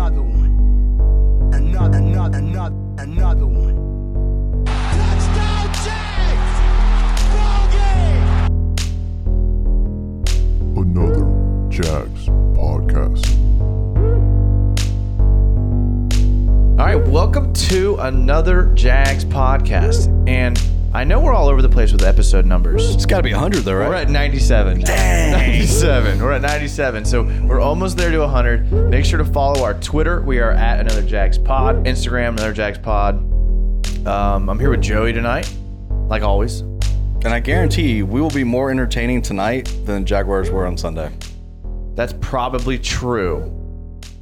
[0.00, 1.52] another one.
[1.52, 4.64] Another, another, another, another one.
[4.64, 6.56] Touchdown Jags!
[7.34, 8.48] Ball game!
[10.78, 11.26] Another
[11.68, 13.28] Jags podcast.
[16.78, 20.08] All right, welcome to another Jags podcast.
[20.26, 20.58] And
[20.92, 22.92] I know we're all over the place with episode numbers.
[22.92, 23.88] It's got to be 100 though, right?
[23.88, 24.80] We're at 97.
[24.80, 25.30] Dang.
[25.38, 26.20] 97.
[26.20, 27.04] We're at 97.
[27.04, 28.72] So we're almost there to 100.
[28.90, 30.20] Make sure to follow our Twitter.
[30.20, 31.84] We are at Another Jags Pod.
[31.84, 33.14] Instagram, Another Jags Pod.
[34.04, 35.52] Um, I'm here with Joey tonight,
[36.08, 36.62] like always.
[36.62, 40.76] And I guarantee you, we will be more entertaining tonight than the Jaguars were on
[40.76, 41.12] Sunday.
[41.94, 43.42] That's probably true,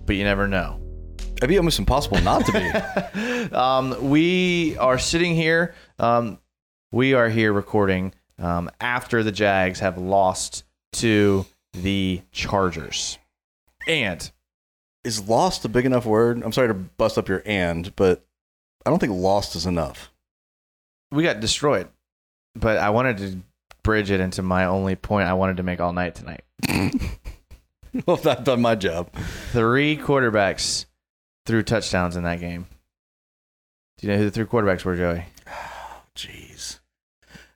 [0.04, 0.80] but you never know.
[1.38, 2.70] It'd be almost impossible not to be.
[3.54, 5.74] Um, we are sitting here.
[5.98, 6.38] Um,
[6.90, 13.18] we are here recording um, after the Jags have lost to the Chargers.
[13.86, 14.30] And
[15.04, 16.42] is lost a big enough word?
[16.42, 18.24] I'm sorry to bust up your and, but
[18.84, 20.10] I don't think lost is enough.
[21.10, 21.88] we got destroyed.
[22.54, 23.38] But I wanted to
[23.82, 26.42] bridge it into my only point I wanted to make all night tonight.
[28.06, 29.10] well, I've done my job.
[29.52, 30.86] Three quarterbacks
[31.46, 32.66] threw touchdowns in that game.
[33.98, 35.24] Do you know who the three quarterbacks were, Joey?
[36.16, 36.47] Jeez.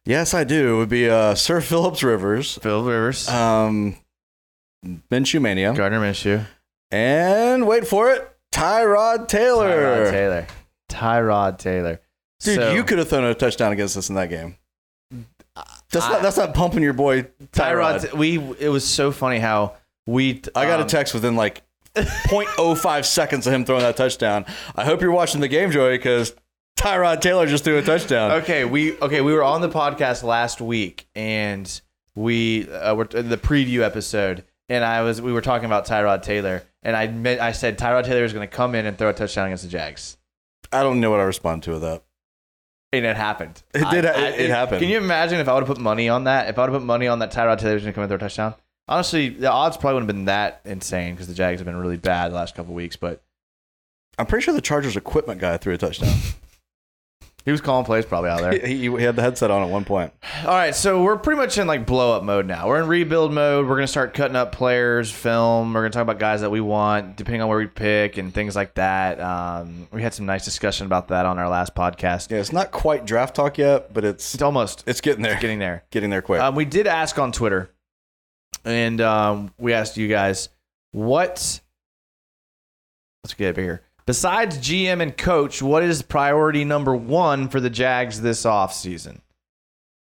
[0.04, 0.74] Yes, I do.
[0.74, 3.96] It would be uh, Sir Phillips Rivers, Phil Rivers, um,
[5.10, 6.44] Minshew Mania, Gardner Minshew,
[6.90, 10.06] and wait for it, Tyrod Taylor.
[10.06, 10.46] Tyrod Taylor.
[10.88, 12.00] Tyrod Taylor.
[12.40, 14.56] Dude, So- you could have thrown a touchdown against us in that game.
[15.90, 17.22] That's I- not that's not pumping your boy
[17.52, 18.00] Tyrod.
[18.08, 18.14] Tyrod.
[18.14, 20.40] We it was so funny how we.
[20.56, 21.62] I got um, a text within like
[21.94, 24.46] 0.05 seconds of him throwing that touchdown.
[24.74, 26.34] I hope you're watching the game, Joey, because
[26.76, 28.32] Tyrod Taylor just threw a touchdown.
[28.42, 29.20] Okay, we okay.
[29.20, 31.80] We were on the podcast last week, and
[32.14, 36.22] we uh, were in the preview episode, and I was we were talking about Tyrod
[36.22, 39.10] Taylor, and I meant I said Tyrod Taylor is going to come in and throw
[39.10, 40.16] a touchdown against the Jags,
[40.72, 42.02] I don't know what I respond to with that.
[42.92, 43.62] and it happened.
[43.74, 44.80] It did I- ha- I- it happened.
[44.80, 46.48] Can you imagine if I would have put money on that?
[46.48, 48.10] If I would have put money on that Tyrod Taylor was going to come in
[48.10, 48.54] and throw a touchdown?
[48.88, 51.96] Honestly, the odds probably wouldn't have been that insane because the Jags have been really
[51.96, 53.22] bad the last couple weeks, but
[54.18, 56.12] I'm pretty sure the Chargers equipment guy threw a touchdown.
[57.44, 58.52] he was calling plays probably out there.
[58.66, 60.12] he, he had the headset on at one point.
[60.42, 62.68] All right, so we're pretty much in like blow up mode now.
[62.68, 63.66] We're in rebuild mode.
[63.66, 65.72] We're gonna start cutting up players, film.
[65.74, 68.54] We're gonna talk about guys that we want, depending on where we pick and things
[68.54, 69.20] like that.
[69.20, 72.30] Um, we had some nice discussion about that on our last podcast.
[72.30, 75.38] Yeah, it's not quite draft talk yet, but it's It's almost it's getting there.
[75.40, 75.84] getting there.
[75.90, 76.40] Getting there quick.
[76.40, 77.70] Um, we did ask on Twitter,
[78.64, 80.48] and um, we asked you guys
[80.92, 81.60] what.
[83.24, 83.82] Let's get up here.
[84.06, 89.20] Besides GM and coach, what is priority number one for the Jags this offseason?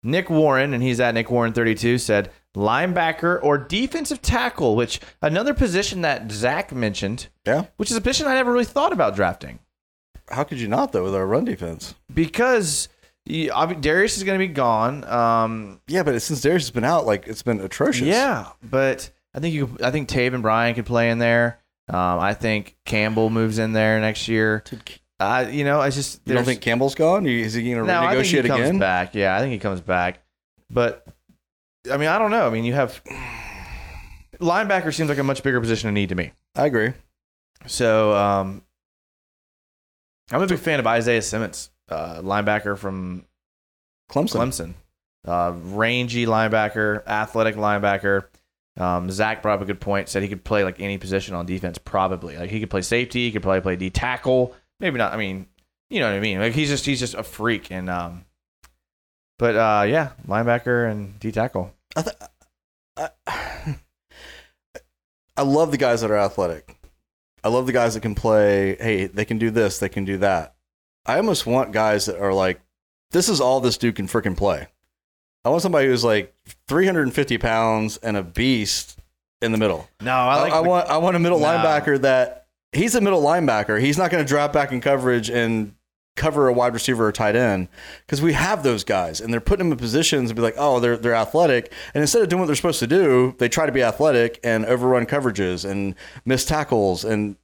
[0.03, 5.54] Nick Warren, and he's at Nick Warren 32, said linebacker or defensive tackle, which another
[5.54, 7.66] position that Zach mentioned, yeah.
[7.76, 9.60] which is a position I never really thought about drafting
[10.28, 11.94] How could you not though with our run defense?
[12.12, 12.88] because
[13.25, 15.04] you, obvi- Darius is going to be gone.
[15.04, 18.06] Um, Yeah, but since Darius has been out, like it's been atrocious.
[18.06, 19.76] Yeah, but I think you.
[19.82, 21.60] I think Taven Bryan could play in there.
[21.88, 24.62] Um, I think Campbell moves in there next year.
[24.65, 24.82] Dude,
[25.20, 27.26] Uh, you know, I just You don't think Campbell's gone?
[27.26, 28.78] Is he going to no, I think he renegotiate comes again?
[28.78, 29.15] back.
[29.15, 30.22] Yeah, I think he comes back.
[30.70, 31.06] But
[31.91, 32.47] I mean, I don't know.
[32.47, 33.03] I mean, you have
[34.41, 36.32] linebacker seems like a much bigger position to need to me.
[36.54, 36.93] I agree.
[37.66, 38.62] So um,
[40.31, 43.25] I'm a big fan of Isaiah Simmons, uh, linebacker from
[44.10, 44.37] Clemson.
[44.37, 44.75] Clemson.
[45.26, 48.25] Uh, rangy linebacker, athletic linebacker.
[48.78, 50.09] Um, Zach brought up a good point.
[50.09, 52.37] Said he could play like any position on defense, probably.
[52.37, 54.55] Like he could play safety, he could probably play D tackle.
[54.81, 55.12] Maybe not.
[55.12, 55.47] I mean,
[55.91, 56.38] you know what I mean.
[56.38, 57.71] Like he's just he's just a freak.
[57.71, 58.25] And um,
[59.38, 61.72] but uh, yeah, linebacker and D tackle.
[61.94, 62.16] I, th-
[62.97, 63.77] I,
[65.37, 66.77] I love the guys that are athletic.
[67.44, 68.77] I love the guys that can play.
[68.77, 70.55] Hey, they can do this, they can do that.
[71.05, 72.61] I almost want guys that are like,
[73.11, 74.69] this is all this dude can freaking play.
[75.45, 76.35] I want somebody who's like
[76.69, 78.99] 350 pounds and a beast
[79.41, 79.89] in the middle.
[80.01, 80.53] No, I like.
[80.53, 81.47] I, I the- want I want a middle No.
[81.47, 83.81] linebacker that he's a middle linebacker.
[83.81, 85.75] He's not going to drop back in coverage and
[86.15, 87.67] cover a wide receiver or tight end
[88.06, 90.79] because we have those guys and they're putting them in positions and be like, oh,
[90.79, 91.73] they're they're athletic.
[91.95, 94.65] And instead of doing what they're supposed to do, they try to be athletic and
[94.67, 97.05] overrun coverages and miss tackles.
[97.05, 97.37] And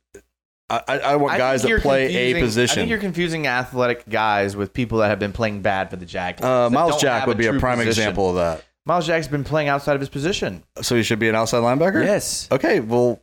[0.71, 2.73] I, I, want guys that play a position.
[2.73, 6.05] I think you're confusing athletic guys with people that have been playing bad for the
[6.05, 6.45] Jaguars.
[6.45, 8.03] uh, Myles Jack would be a prime position.
[8.03, 8.65] example of that.
[8.85, 10.63] Myles Jack's been playing outside of his position.
[10.83, 12.05] So he should be an outside linebacker.
[12.05, 12.49] Yes.
[12.51, 12.81] Okay.
[12.81, 13.23] Well,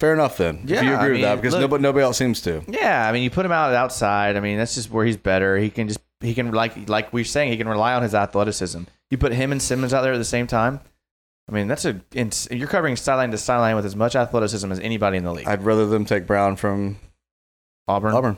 [0.00, 0.64] fair enough then.
[0.64, 2.62] if you agree I with that, because look- nobody nobody else seems to.
[2.66, 4.36] Yeah, I mean, you put him out outside.
[4.36, 5.58] I mean, that's just where he's better.
[5.58, 8.82] He can just he can like like we're saying he can rely on his athleticism.
[9.10, 10.80] You put him and Simmons out there at the same time.
[11.48, 14.78] I mean, that's a ins- you're covering sideline to sideline with as much athleticism as
[14.80, 15.46] anybody in the league.
[15.46, 16.98] I'd rather them take Brown from
[17.88, 18.14] Auburn.
[18.14, 18.36] Auburn.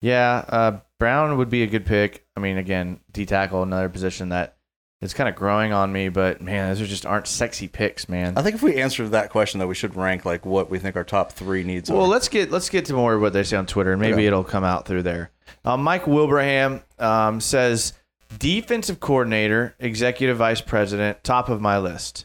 [0.00, 2.26] Yeah, uh, Brown would be a good pick.
[2.36, 4.56] I mean, again, D tackle, another position that
[5.02, 8.32] is kind of growing on me, but man, those are just aren't sexy picks, man.
[8.36, 10.96] I think if we answer that question, though, we should rank like what we think
[10.96, 12.08] our top three needs Well, are.
[12.08, 14.26] let's get let's get to more of what they say on Twitter, and maybe Okay.
[14.26, 15.30] it'll come out through there.
[15.64, 17.92] Uh, Mike Wilbraham um, says
[18.38, 22.24] defensive coordinator, executive vice president, top of my list.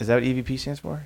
[0.00, 1.04] Is that what EVP stands for?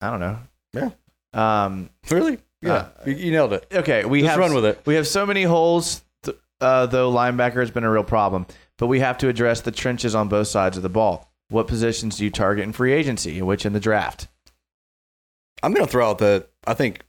[0.00, 0.38] I don't know.
[0.72, 0.90] Yeah.
[1.32, 2.38] Um, Really?
[2.62, 3.66] Yeah, Uh, you, you nailed it.
[3.72, 4.80] okay, we Just have run with it.
[4.84, 8.46] We have so many holes, th- uh, though linebacker has been a real problem.
[8.78, 11.30] But we have to address the trenches on both sides of the ball.
[11.48, 14.28] What positions do you target in free agency, and which in the draft?
[15.62, 17.04] I'm going to throw out that I think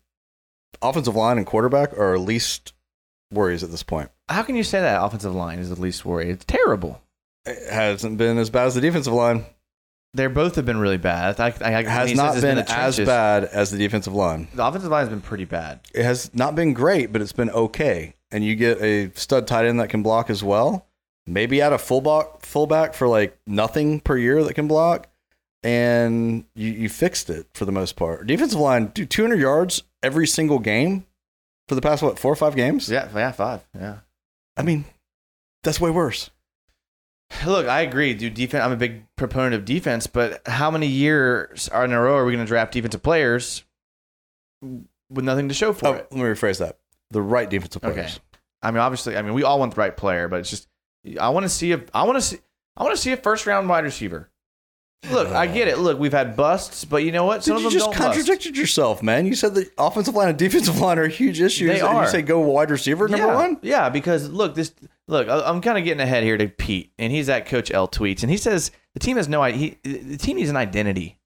[0.82, 2.74] offensive line and quarterback are our least
[3.32, 4.10] worries at this point.
[4.30, 6.30] How can you say that offensive line is the least worry?
[6.30, 7.02] It's terrible.
[7.46, 9.46] It hasn't been as bad as the defensive line.
[10.14, 11.40] They both have been really bad.
[11.40, 14.50] I, I, It has not it's been as bad as the defensive line.
[14.54, 15.80] The offensive line has been pretty bad.
[15.94, 18.16] It has not been great, but it's been okay.
[18.30, 20.88] And you get a stud tight end that can block as well.
[21.26, 25.08] Maybe add a fullback fullback for like nothing per year that can block,
[25.64, 28.26] and you, you fixed it for the most part.
[28.28, 31.06] Defensive line do 200 yards every single game
[31.70, 32.90] for the past what four or five games.
[32.90, 33.62] Yeah, yeah, five.
[33.80, 34.00] Yeah.
[34.58, 34.86] I mean,
[35.64, 36.32] that's way worse.
[37.46, 38.34] Look, I agree, dude.
[38.34, 38.64] Defense.
[38.64, 42.26] I'm a big proponent of defense, but how many years are in a row are
[42.26, 43.64] we going to draft defensive players
[44.62, 46.08] with nothing to show for Oh, it?
[46.12, 46.78] let me rephrase that:
[47.10, 47.98] the right defensive players.
[47.98, 48.18] Okay.
[48.62, 50.68] I mean, obviously, I mean, we all want the right player, but it's just
[51.20, 52.40] I want to see a I want to see
[52.78, 54.30] I want to see a first round wide receiver.
[55.10, 55.76] Look, I get it.
[55.76, 57.44] Uh, look, we've had busts, but you know what?
[57.44, 58.16] Some Dude, of you them just don't bust.
[58.20, 59.26] contradicted yourself, man.
[59.26, 61.70] You said the offensive line and defensive line are huge issues.
[61.70, 62.04] They and are.
[62.04, 63.58] You say go wide receiver number yeah, one.
[63.64, 64.74] Yeah, because look, this
[65.08, 67.88] look, I- I'm kind of getting ahead here to Pete, and he's at Coach L
[67.88, 69.76] tweets, and he says the team has no idea.
[69.84, 71.18] The team needs an identity.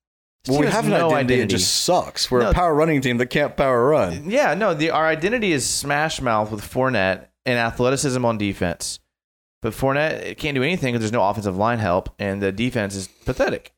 [0.46, 1.42] This Well, team we has have an no identity.
[1.42, 2.32] It just sucks.
[2.32, 2.52] We're No.
[2.52, 4.30] a power running team that can't power run.
[4.30, 9.00] Yeah, no, the our identity is smash mouth with Fournette and athleticism on defense.
[9.62, 13.08] But Fournette can't do anything because there's no offensive line help, and the defense is
[13.08, 13.74] pathetic.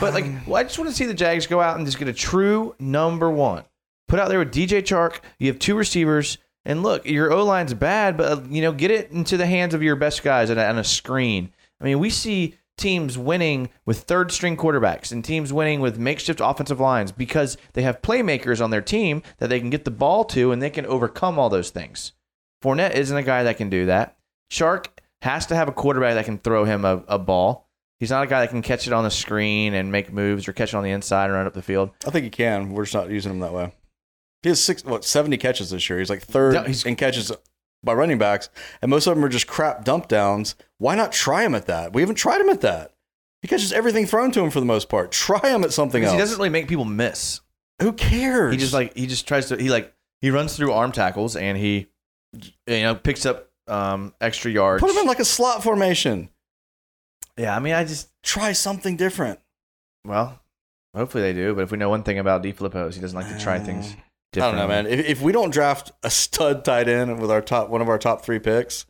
[0.00, 2.08] But like, well, I just want to see the Jags go out and just get
[2.08, 3.64] a true number one.
[4.08, 5.20] Put out there with DJ Chark.
[5.38, 8.90] You have two receivers, and look, your O line's bad, but uh, you know, get
[8.90, 11.52] it into the hands of your best guys on a, on a screen.
[11.80, 16.40] I mean, we see teams winning with third string quarterbacks and teams winning with makeshift
[16.42, 20.24] offensive lines because they have playmakers on their team that they can get the ball
[20.24, 22.12] to and they can overcome all those things.
[22.64, 24.16] Fournette isn't a guy that can do that.
[24.50, 24.86] Chark
[25.22, 27.68] has to have a quarterback that can throw him a, a ball.
[27.98, 30.52] He's not a guy that can catch it on the screen and make moves or
[30.54, 31.90] catch it on the inside and run up the field.
[32.06, 32.72] I think he can.
[32.72, 33.72] We're just not using him that way.
[34.42, 35.98] He has six, what, seventy catches this year.
[35.98, 37.30] He's like third No, he's- in catches
[37.82, 38.48] by running backs,
[38.82, 40.54] and most of them are just crap dump downs.
[40.78, 41.92] Why not try him at that?
[41.92, 42.92] We haven't tried him at that.
[43.42, 45.12] He catches everything thrown to him for the most part.
[45.12, 46.12] Try him at something else.
[46.12, 47.40] he doesn't really make people miss.
[47.80, 48.52] Who cares?
[48.52, 51.56] He just like he just tries to he like he runs through arm tackles and
[51.58, 51.88] he
[52.66, 54.82] you know picks up um extra yards.
[54.82, 56.28] put him in like a slot formation.
[57.36, 59.40] yeah, I mean I just Try something different.
[60.04, 60.40] well,
[60.94, 61.54] hopefully they do.
[61.54, 63.96] But if we know one thing about DeFilippo he doesn't like to try things.
[64.36, 64.86] I don't know, man.
[64.86, 67.98] If, if we don't draft a stud tight end with our top one of our
[67.98, 68.86] top three picks,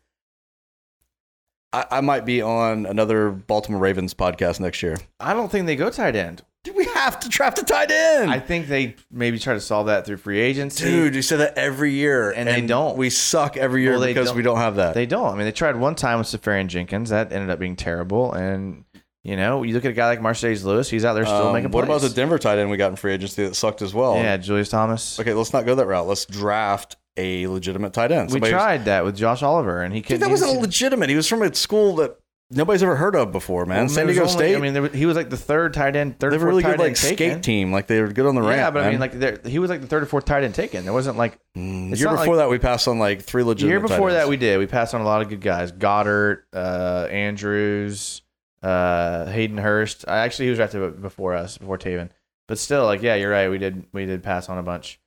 [1.72, 4.96] I, I might be on another Baltimore Ravens podcast next year.
[5.20, 6.42] I don't think they go tight end.
[6.62, 8.30] Dude, we have to draft a tight end.
[8.30, 10.84] I think they maybe try to solve that through free agency.
[10.84, 12.98] Dude, you say that every year, And they don't.
[12.98, 14.36] We suck every year Well, they because don't.
[14.36, 14.92] we don't have that.
[14.94, 15.32] They don't.
[15.32, 17.08] I mean, they tried one time with Seferian-Jenkins.
[17.10, 18.34] That ended up being terrible.
[18.34, 18.84] And
[19.22, 20.88] you know, you look at a guy like Marcedes Lewis.
[20.90, 22.02] He's out there still Um, making what plays.
[22.02, 24.16] about the Denver tight end we got in free agency that sucked as well?
[24.16, 25.18] yeah, Julius Thomas.
[25.20, 26.06] Okay, let's not go that route.
[26.06, 28.28] Let's draft a legitimate tight end.
[28.28, 30.20] we Somebody who's- tried that with Josh Oliver, and he Dude, couldn't.
[30.22, 31.08] that wasn't was- legitimate.
[31.10, 32.16] He was from a school that
[32.50, 33.80] nobody's ever heard of before, man.
[33.80, 34.56] Well, San Diego only- State.
[34.56, 36.62] I mean, there was, he was like the third tight end, third they a really
[36.62, 37.40] good like skate taken.
[37.42, 37.72] team.
[37.72, 38.56] Like they were good on the ramp.
[38.56, 40.54] Yeah, but I mean, like there- he was like the third or fourth tight end
[40.54, 40.84] taken.
[40.84, 43.70] There wasn't like Mm, year before like- that, we passed on like three legitimate.
[43.70, 44.58] year before that we did.
[44.58, 48.22] We passed on a lot of good guys: Goedert, uh, Andrews,
[48.62, 50.04] uh, Hayden Hurst.
[50.08, 52.10] I actually he was drafted before us, before Taven.
[52.48, 53.48] But still, like yeah, you're right.
[53.48, 54.98] We did we did pass on a bunch.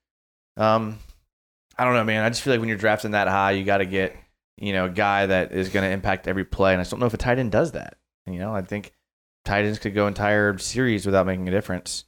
[0.55, 0.97] Um,
[1.77, 2.23] I don't know, man.
[2.23, 4.15] I just feel like when you're drafting that high, you got to get
[4.57, 6.99] you know a guy that is going to impact every play, and I just don't
[6.99, 7.97] know if a tight end does that.
[8.27, 8.93] You know, I think
[9.45, 12.05] tight ends could go entire series without making a difference.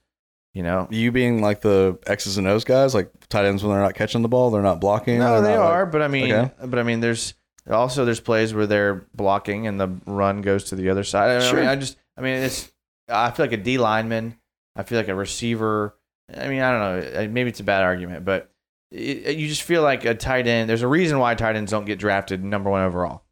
[0.53, 3.81] You know, you being like the X's and O's guys, like tight ends when they're
[3.81, 5.19] not catching the ball, they're not blocking.
[5.19, 6.51] No, they're like- but I mean, Okay.
[6.65, 7.33] but I mean, there's
[7.69, 11.31] also there's plays where they're blocking and the run goes to the other side.
[11.31, 11.59] I Sure.
[11.59, 12.71] mean, I just, I mean, it's.
[13.09, 14.37] I feel like a D lineman.
[14.77, 15.97] I feel like a receiver.
[16.33, 17.27] I mean, I don't know.
[17.27, 18.49] Maybe it's a bad argument, but
[18.95, 20.69] it, you just feel like a tight end.
[20.69, 23.23] There's a reason why tight ends don't get drafted number one overall.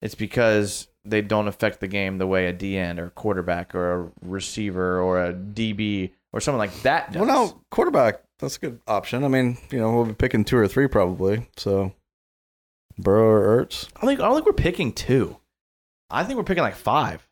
[0.00, 3.92] It's because they don't affect the game the way a D end or quarterback or
[3.92, 7.26] a receiver or a DB or someone like that does.
[7.26, 8.22] Well, no, quarterback.
[8.38, 9.24] That's a good option.
[9.24, 11.48] I mean, you know, we'll be picking two or three probably.
[11.56, 11.92] So,
[12.96, 13.88] Burrow or Ertz.
[13.96, 15.36] I think I don't think we're picking two.
[16.10, 17.26] I think we're picking like five.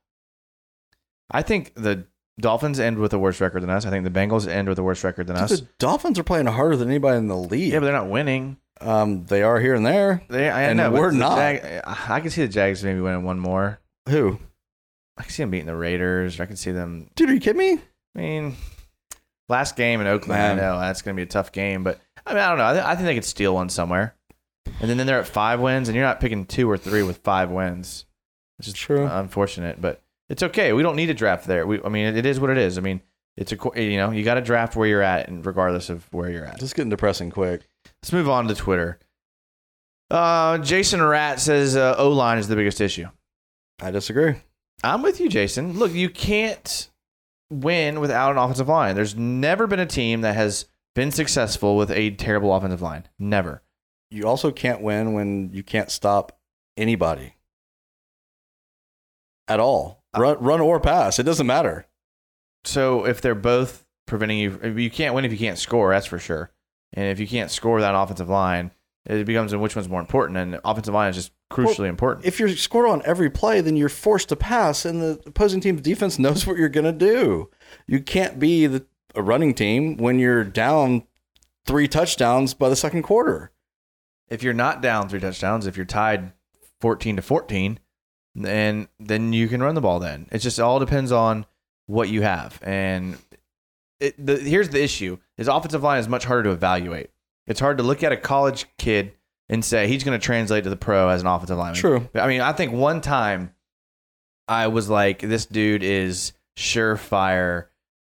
[1.30, 2.06] I think the
[2.38, 3.86] Dolphins end with a worse record than us.
[3.86, 5.60] I think the Bengals end with a worse record than Dude, us.
[5.60, 7.72] the Dolphins are playing harder than anybody in the league.
[7.72, 8.58] Yeah, but they're not winning.
[8.80, 10.22] um, they are here and there.
[10.28, 11.36] They, I And know, we're the not.
[11.38, 13.80] Jag- I can see the Jags maybe winning one more.
[14.08, 14.38] Who?
[15.16, 16.38] I can see them beating the Raiders.
[16.40, 17.08] I can see them.
[17.14, 17.80] Dude, are you kidding me?
[18.14, 18.56] I mean,
[19.48, 20.38] last game in Oakland.
[20.38, 20.58] Man.
[20.58, 22.66] I know that's going to be a tough game, but I mean, I don't know.
[22.66, 24.14] I, th- I think they could steal one somewhere.
[24.80, 27.18] And then, then they're at five wins, and you're not picking two or three with
[27.18, 28.04] five wins.
[28.58, 29.06] It's just True.
[29.06, 30.72] unfortunate, but it's okay.
[30.72, 31.66] We don't need a draft there.
[31.66, 32.78] We, I mean, it, it is what it is.
[32.78, 33.00] I mean,
[33.36, 36.30] it's a you know you got to draft where you're at, and regardless of where
[36.30, 36.58] you're at.
[36.58, 37.68] Just getting depressing quick.
[38.02, 38.98] Let's move on to Twitter.
[40.10, 43.08] Uh, Jason Rat says uh, O line is the biggest issue.
[43.80, 44.36] I disagree.
[44.82, 45.78] I'm with you, Jason.
[45.78, 46.88] Look, you can't
[47.50, 48.94] win without an offensive line.
[48.94, 53.08] There's never been a team that has been successful with a terrible offensive line.
[53.18, 53.62] Never.
[54.10, 56.38] You also can't win when you can't stop
[56.76, 57.34] anybody
[59.48, 60.04] at all.
[60.18, 61.18] Run, run or pass.
[61.18, 61.86] It doesn't matter.
[62.64, 65.92] So if they're both preventing you, you can't win if you can't score.
[65.92, 66.50] That's for sure.
[66.92, 68.70] And if you can't score that offensive line,
[69.04, 70.38] it becomes in which one's more important.
[70.38, 72.26] And offensive line is just crucially important.
[72.26, 75.82] If you're scored on every play, then you're forced to pass, and the opposing team's
[75.82, 77.50] defense knows what you're going to do.
[77.86, 81.04] You can't be the, a running team when you're down
[81.66, 83.52] three touchdowns by the second quarter.
[84.28, 86.32] if you're not down three touchdowns, if you're tied
[86.80, 87.78] 14 to 14,
[88.44, 90.26] then then you can run the ball then.
[90.30, 91.46] It just all depends on
[91.86, 92.60] what you have.
[92.62, 93.16] And
[94.00, 95.18] it, the, here's the issue.
[95.36, 97.10] His offensive line is much harder to evaluate.
[97.46, 99.12] It's hard to look at a college kid
[99.48, 101.80] and say he's going to translate to the pro as an offensive lineman.
[101.80, 102.08] True.
[102.14, 103.54] I mean, I think one time
[104.48, 107.66] I was like, this dude is surefire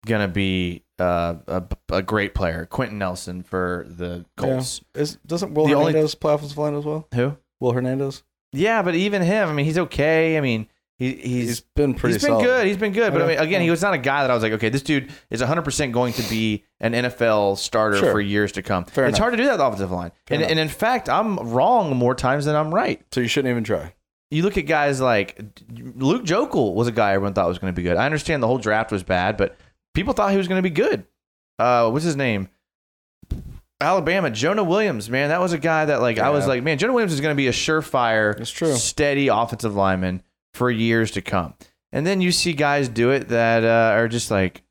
[0.06, 2.66] going to be uh, a, a great player.
[2.66, 4.82] Quenton Nelson for the Colts.
[4.94, 7.08] Is, doesn't Will The only- Hernandez play offensive line as well?
[7.16, 7.38] Who?
[7.60, 8.24] Will Hernandez?
[8.53, 10.38] Yeah, but even him, I mean, he's okay.
[10.38, 10.67] I mean,
[10.98, 12.43] he, he's he's been pretty he's been solid.
[12.43, 12.67] good.
[12.67, 13.12] He's been good.
[13.13, 14.84] But I mean, again, he was not a guy that I was like, okay, this
[14.84, 18.12] dude is 100% going to be an NFL starter Sure.
[18.12, 18.86] for years to come.
[18.86, 19.20] Fair it's enough.
[19.20, 20.12] hard to do that with offensive line.
[20.29, 23.01] And, and in fact, I'm wrong more times than I'm right.
[23.12, 23.93] So you shouldn't even try.
[24.29, 25.41] You look at guys like
[25.74, 27.98] Luke Joeckel was a guy everyone thought was going to be good.
[27.98, 29.58] I understand the whole draft was bad, but
[29.93, 31.05] people thought he was going to be good.
[31.58, 32.48] Uh, what's his name?
[33.82, 36.94] Alabama, Jonah Williams, man, that was a guy that like I was like, man, Jonah
[36.94, 38.74] Williams is going to be a surefire, It's true.
[38.76, 40.24] steady offensive lineman
[40.54, 41.54] for years to come.
[41.92, 44.64] And then you see guys do it that uh, are just like,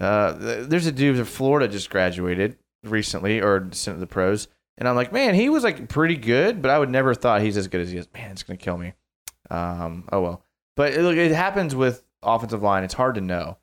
[0.00, 4.88] uh, there's a dude from Florida just graduated recently or sent to the pros, and
[4.88, 7.68] I'm like, man, he was like pretty good, but I would never thought he's as
[7.68, 8.08] good as he is.
[8.14, 8.92] Man, it's going to kill me.
[9.50, 10.42] Um, oh well,
[10.76, 12.82] but it, look, it happens with offensive line.
[12.84, 13.58] It's hard to know.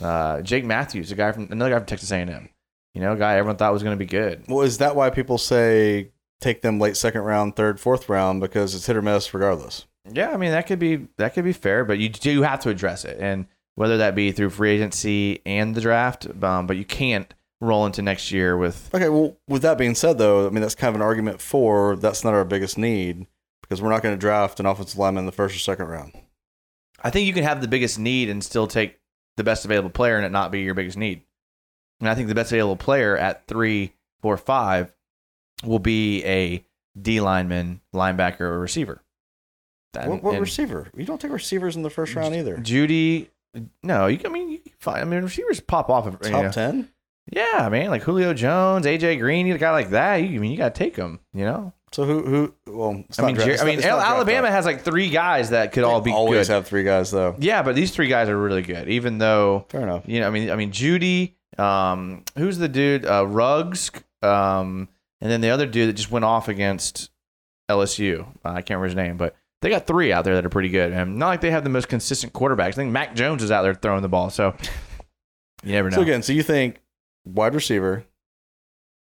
[0.00, 2.48] Uh, Jake Matthews, a guy from another guy from Texas A&M.
[2.94, 4.44] You know, guy everyone thought was going to be good.
[4.48, 8.74] Well, is that why people say take them late second round, third, fourth round because
[8.74, 9.86] it's hit or miss regardless?
[10.10, 12.70] Yeah, I mean that could be that could be fair, but you do have to
[12.70, 13.46] address it, and
[13.76, 18.02] whether that be through free agency and the draft, um, but you can't roll into
[18.02, 20.96] next year with Okay, well, with that being said, though, I mean that's kind of
[20.96, 23.26] an argument for that's not our biggest need
[23.62, 26.12] because we're not going to draft an offensive lineman in the first or second round.
[27.02, 28.98] I think you can have the biggest need and still take
[29.36, 31.22] the best available player and it not be your biggest need.
[32.02, 34.92] And I think the best available player at three, four, five
[35.64, 36.64] will be a
[37.00, 39.02] D lineman, linebacker, or receiver.
[39.96, 40.88] And- what what and receiver?
[40.96, 42.56] You don't take receivers in the first round either.
[42.58, 43.30] Judy,
[43.84, 44.18] no, you.
[44.18, 45.00] can- I mean, you find.
[45.00, 46.06] I mean, receivers pop off.
[46.06, 46.50] Of, Top know.
[46.50, 46.88] ten.
[47.30, 50.16] Yeah, man, like Julio Jones, AJ Green, you got a guy like that.
[50.16, 51.20] You, I mean, you got to take them.
[51.32, 52.54] You know, So who who?
[52.66, 56.00] Well, I mean, I mean, not Alabama has like three guys that could They all
[56.00, 56.54] be always good.
[56.54, 57.36] have three guys though.
[57.38, 58.88] Yeah, but these three guys are really good.
[58.88, 60.02] Even though Fair enough.
[60.08, 63.06] you know, I mean, I mean, Judy, um, who's the dude?
[63.06, 63.90] Uh, Ruggs,
[64.22, 64.88] um,
[65.20, 67.10] and then the other dude that just went off against
[67.70, 68.26] LSU.
[68.44, 70.68] Uh, I can't remember his name, but they got three out there that are pretty
[70.68, 70.92] good.
[70.92, 72.68] And not like they have the most consistent quarterbacks.
[72.68, 74.54] I think Mac Jones is out there throwing the ball, so
[75.62, 75.96] you never know.
[75.96, 76.80] So again, so you think
[77.24, 78.04] wide receiver?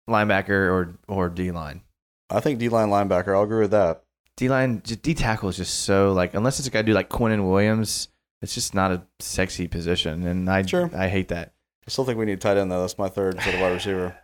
[0.10, 1.82] Linebacker or or D line.
[2.30, 3.36] I think D line linebacker.
[3.36, 4.04] I'll agree with that.
[4.38, 7.48] D line, D tackle is just so like unless it's a guy do like Quinnen
[7.48, 8.08] Williams,
[8.42, 10.90] it's just not a sexy position, and I Sure.
[10.96, 11.54] I hate that.
[11.90, 12.82] I still think we need tight end though.
[12.82, 14.16] That's my third instead of wide receiver.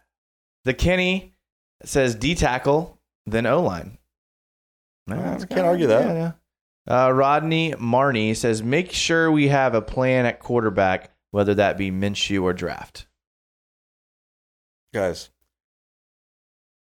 [0.65, 1.33] The Kenny
[1.83, 3.97] says D tackle, then O line.
[5.07, 6.35] Yeah, I can't argue that.
[6.87, 11.89] Uh, Rodney Marney says make sure we have a plan at quarterback, whether that be
[11.89, 13.07] Minshew or draft.
[14.93, 15.31] Guys,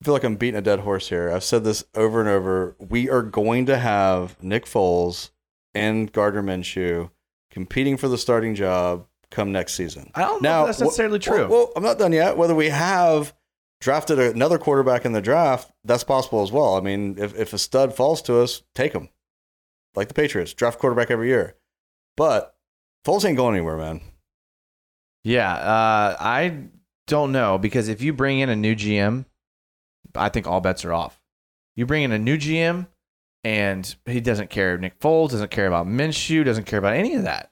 [0.03, 1.33] I feel like I'm beating a dead horse here.
[1.33, 2.77] I've said this over and over.
[2.79, 5.31] We are going to have Nick Foles
[5.75, 7.09] and Gardner Minshew
[7.51, 10.11] competing for the starting job come next season.
[10.15, 11.49] I don't know if that's wh- necessarily true.
[11.49, 12.37] Well, well, I'm not done yet.
[12.37, 13.35] Whether we have
[13.81, 16.77] drafted another quarterback in the draft, that's possible as well.
[16.77, 19.09] I mean, if, if a stud falls to us, take him.
[19.95, 21.57] Like the Patriots, draft quarterback every year.
[22.17, 22.55] But
[23.05, 24.01] Foles ain't going anywhere, man.
[25.25, 26.69] Yeah, uh, I
[27.07, 29.25] don't know because if you bring in a new GM,
[30.15, 31.21] I think all bets are off.
[31.75, 32.87] You bring in a new GM,
[33.45, 34.77] and he doesn't care.
[34.79, 37.51] Nick Foles doesn't care about Minshew, doesn't care about any of that.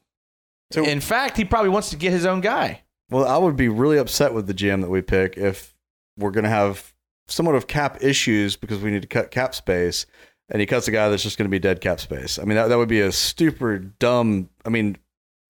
[0.71, 2.83] So- in fact, he probably wants to get his own guy.
[3.11, 5.75] Well, I would be really upset with the GM that we pick if
[6.19, 6.93] we're going to have
[7.29, 10.07] somewhat of cap issues because we need to cut cap space,
[10.49, 12.39] and he cuts a guy that's just going to be dead cap space.
[12.39, 14.97] I mean, that, that would be a stupid, dumb, I mean,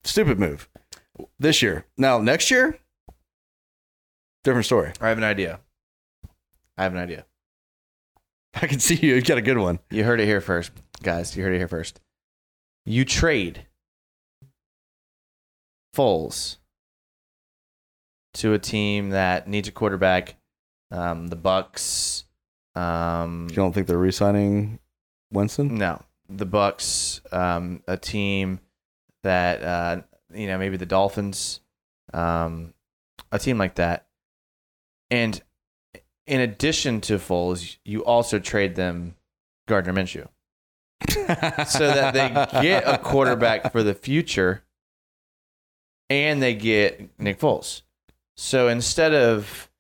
[0.05, 0.69] stupid move
[1.39, 1.87] this year.
[1.97, 2.79] Now, next year,
[4.45, 4.93] different story.
[5.01, 5.61] I have an idea.
[6.77, 7.25] I have an idea.
[8.55, 9.15] I can see you.
[9.15, 9.79] You got a good one.
[9.91, 11.35] You heard it here first, guys.
[11.37, 12.01] You heard it here first.
[12.85, 13.67] You trade
[15.97, 16.57] Foles
[18.35, 20.37] to a team that needs a quarterback.
[20.91, 22.25] Um, the Bucks.
[22.75, 24.79] Um, You don't think they're re-signing
[25.33, 25.77] Winston?
[25.77, 27.21] no, the Bucks.
[27.33, 28.61] Um, a team
[29.23, 30.03] that uh,
[30.35, 31.61] you know maybe the Dolphins.
[32.13, 32.75] Um,
[33.33, 34.07] a team like that,
[35.11, 35.41] and
[36.27, 39.17] in addition to Foles, you also trade them
[39.67, 40.29] Gardner Minshew.
[41.67, 44.63] so that they get a quarterback for the future
[46.11, 47.83] and they get Nick Foles.
[48.37, 49.71] So instead of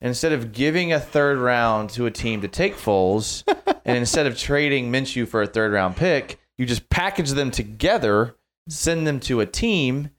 [0.00, 3.44] instead of giving a third round to a team to take Foles
[3.84, 8.36] and instead of trading Minshew for a third round pick, you just package them together,
[8.68, 10.10] send them to a team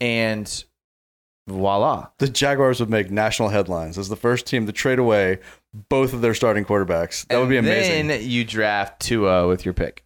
[0.00, 0.64] and
[1.48, 2.08] voila.
[2.18, 5.38] the Jaguars would make national headlines as the first team to trade away
[5.88, 7.26] both of their starting quarterbacks.
[7.28, 8.08] That would be amazing.
[8.08, 10.04] Then you draft Tua with your pick.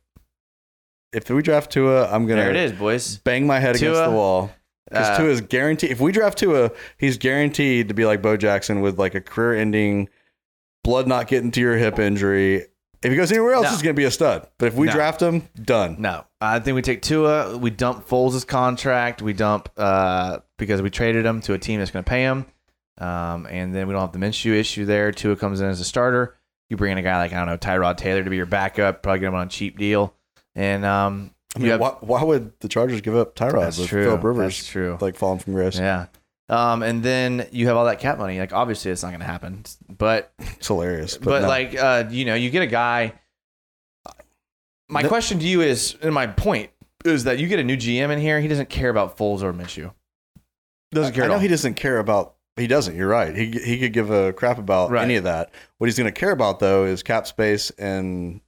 [1.12, 3.18] if we draft Tua, I'm gonna There it is, boys.
[3.18, 4.50] bang my head against the wall.
[4.88, 5.90] Because uh, Tua is guaranteed.
[5.90, 10.08] If we draft Tua, he's guaranteed to be like Bo Jackson with like a career-ending,
[10.84, 12.66] blood not getting to your hip injury.
[13.02, 13.70] If he goes anywhere else, No.
[13.70, 14.46] he's going to be a stud.
[14.58, 14.92] But if we No.
[14.92, 15.96] draft him, done.
[15.98, 17.56] No, I think we take Tua.
[17.58, 19.22] We dump Foles' contract.
[19.22, 22.46] We dump uh, because we traded him to a team that's going to pay him,
[22.98, 25.12] um, and then we don't have the Minshew issue there.
[25.12, 26.36] Tua comes in as a starter.
[26.70, 29.02] You bring in a guy like I don't know Tyrod Taylor to be your backup.
[29.02, 30.14] Probably get him on a cheap deal,
[30.54, 34.04] and um, I mean, have- why, why would the Chargers give up Tyrod with true.
[34.04, 34.98] Philip Rivers That's true.
[35.00, 35.78] like falling from grace?
[35.78, 36.06] yeah.
[36.48, 38.38] Um, and then you have all that cap money.
[38.38, 41.16] Like obviously it's not going to happen, but It's hilarious.
[41.16, 41.48] But, but, no.
[41.48, 43.14] like uh, you know, you get a guy.
[44.88, 46.70] My question to you is, and my point
[47.04, 48.40] is that you get a new GM in here.
[48.40, 49.92] He doesn't care about Foles or Minshew.
[50.92, 51.40] Doesn't care I at know all.
[51.40, 52.36] he doesn't care about.
[52.56, 52.94] He doesn't.
[52.94, 53.34] You're right.
[53.34, 55.02] He he could give a crap about Right.
[55.02, 55.50] any of that.
[55.78, 58.40] What he's going to care about though is cap space and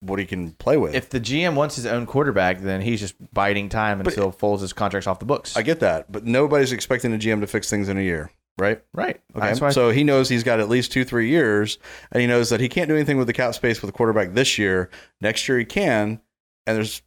[0.00, 0.94] what he can play with.
[0.94, 4.74] if the GM wants his own quarterback, then he's just biding time But- until Foles'
[4.74, 5.56] contract's off the books.
[5.56, 8.80] I get that, but nobody's expecting a GM to fix things in a year, right?
[8.94, 9.20] right.
[9.34, 9.70] Okay.
[9.70, 11.78] So he knows he's got at least two, three years,
[12.12, 14.34] and he knows that he can't do anything with the cap space with a quarterback
[14.34, 14.88] this year.
[15.20, 16.20] Next year he can,
[16.66, 17.02] and there's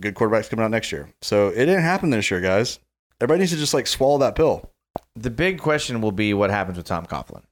[0.00, 1.12] good quarterbacks coming out next year.
[1.22, 2.80] So it didn't happen this year, guys.
[3.20, 4.68] Everybody needs to just like swallow that pill.
[5.14, 7.42] the big question will be what happens with Tom Coughlin.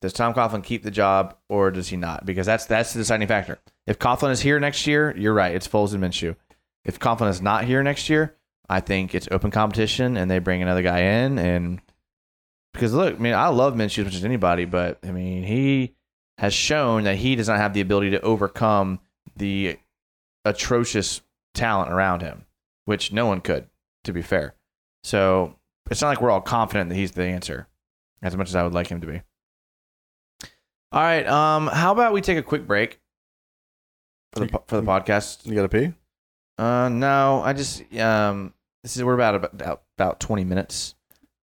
[0.00, 2.24] Does Tom Coughlin keep the job or does he not?
[2.24, 3.58] Because that's that's the deciding factor.
[3.86, 5.54] If Coughlin is here next year, you're right.
[5.54, 6.36] It's Foles and Minshew.
[6.84, 8.36] If Coughlin is not here next year,
[8.68, 11.38] I think it's open competition and they bring another guy in.
[11.38, 11.80] And
[12.72, 15.94] because look, I mean, I love Minshew as much as anybody, but I mean, he
[16.38, 19.00] has shown that he does not have the ability to overcome
[19.36, 19.78] the
[20.44, 21.20] atrocious
[21.54, 22.46] talent around him,
[22.84, 23.66] which no one could,
[24.04, 24.54] to be fair.
[25.02, 25.56] So
[25.90, 27.66] it's not like we're all confident that he's the answer,
[28.22, 29.22] as much as I would like him to be.
[30.92, 31.26] All right.
[31.26, 33.00] Um, how about we take a quick break
[34.32, 35.44] for the for the podcast?
[35.46, 35.92] You got to pee?
[36.56, 40.94] Uh, no, I just um, this is we're about about about twenty minutes,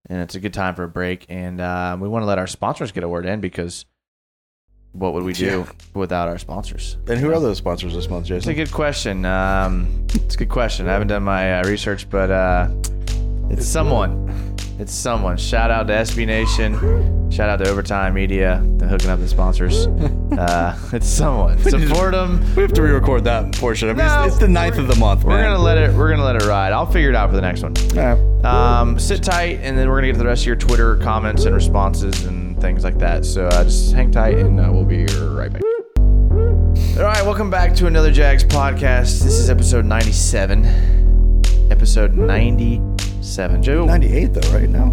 [0.08, 2.46] and it's a good time for a break, and uh, we want to let our
[2.46, 3.86] sponsors get a word in because
[4.92, 5.72] what would we do Yeah.
[5.94, 6.96] without our sponsors?
[7.06, 8.36] And who are those sponsors this month, Jason?
[8.38, 9.24] It's a good question.
[9.26, 10.88] Um, it's a good question.
[10.88, 12.68] I haven't done my uh, research, but uh,
[13.50, 14.55] it's someone.
[14.78, 15.38] It's someone.
[15.38, 17.30] Shout out to SB Nation.
[17.30, 18.62] Shout out to Overtime Media.
[18.76, 19.88] They're hooking up the sponsors.
[20.36, 21.56] Uh, it's someone.
[21.60, 22.40] Support them.
[22.56, 23.88] We have to re-record that portion.
[23.88, 25.24] I mean, No, it's, it's the ninth of the month.
[25.24, 25.44] We're man.
[25.52, 25.94] gonna let it.
[25.94, 26.74] We're gonna let it ride.
[26.74, 27.72] I'll figure it out for the next one.
[27.94, 28.44] Right.
[28.44, 31.46] Um, sit tight, and then we're gonna get to the rest of your Twitter comments
[31.46, 33.24] and responses and things like that.
[33.24, 35.62] So uh, just hang tight, and uh, we'll be right back.
[35.96, 39.22] All right, welcome back to another Jags podcast.
[39.22, 40.66] This is episode 97.
[41.70, 42.12] Episode
[43.26, 43.62] 97.
[43.64, 44.86] Joe, 98 though, right now.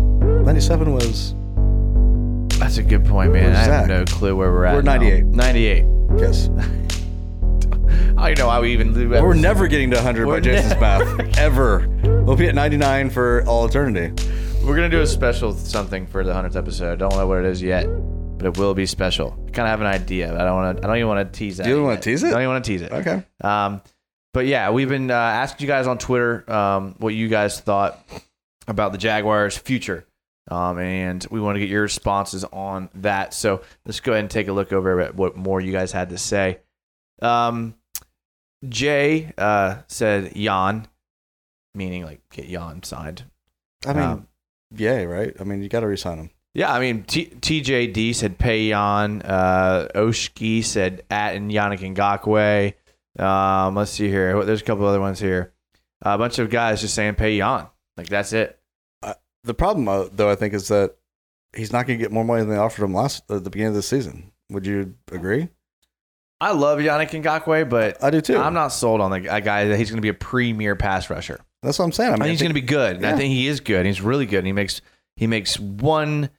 [0.43, 1.35] 97 was
[2.59, 3.55] that's a good point, man.
[3.55, 3.87] I have Zach?
[3.87, 4.73] no clue where we're at.
[4.73, 4.93] We're now.
[4.93, 5.25] 98.
[5.25, 5.85] 98.
[6.17, 6.49] yes.
[8.17, 9.07] I know how we even do.
[9.09, 11.37] We're never getting to 100 We're by Jason's math.
[11.37, 11.87] Ever.
[12.25, 14.11] We'll be at 99 for all eternity.
[14.65, 16.93] We're gonna do a special something for the hundredth episode.
[16.93, 19.33] I Don't know what it is yet, but it will be special.
[19.47, 20.83] I kind of have an idea, but I don't want to.
[20.83, 21.67] I don't even want to tease that.
[21.67, 21.87] You don't yet.
[21.87, 22.31] wanna tease it?
[22.31, 22.91] Don't even want to tease it.
[22.91, 23.23] Okay.
[23.41, 23.81] Um,
[24.33, 27.99] but yeah, we've been uh, asking you guys on Twitter um, what you guys thought
[28.67, 30.05] about the Jaguars' future,
[30.49, 33.33] um, and we want to get your responses on that.
[33.33, 36.09] So let's go ahead and take a look over at what more you guys had
[36.09, 36.59] to say.
[37.21, 37.75] Um,
[38.67, 40.87] Jay uh, said Jan,
[41.75, 43.23] meaning like get Jan signed.
[43.85, 44.27] I mean, Um,
[44.75, 45.35] yay, right?
[45.39, 46.29] I mean, you got to resign him.
[46.55, 49.21] Yeah, I mean, T- TJD said pay Jan.
[49.23, 52.73] Uh, Oshki said at and Yannick Ngakoue.
[53.19, 54.43] Um, let's see here.
[54.43, 55.53] There's a couple other ones here.
[56.01, 57.67] a bunch of guys just saying pay Jan.
[57.97, 58.59] Like that's it.
[59.45, 60.95] The problem, uh, though, I think, is that
[61.53, 63.69] he's not going to get more money than they offered him last at the beginning
[63.69, 64.31] of the season.
[64.51, 65.49] Would you agree?
[66.39, 68.37] I love Yannick Ngakoue, but I do too.
[68.37, 71.09] I'm not sold on the a guy that he's going to be a premier pass
[71.09, 71.39] rusher.
[71.61, 72.11] That's what I'm saying.
[72.11, 72.95] I I mean, think he's going to be good.
[72.97, 73.85] and I think he is good.
[73.85, 74.39] He's really good.
[74.39, 74.81] And he makes
[75.17, 76.29] he makes one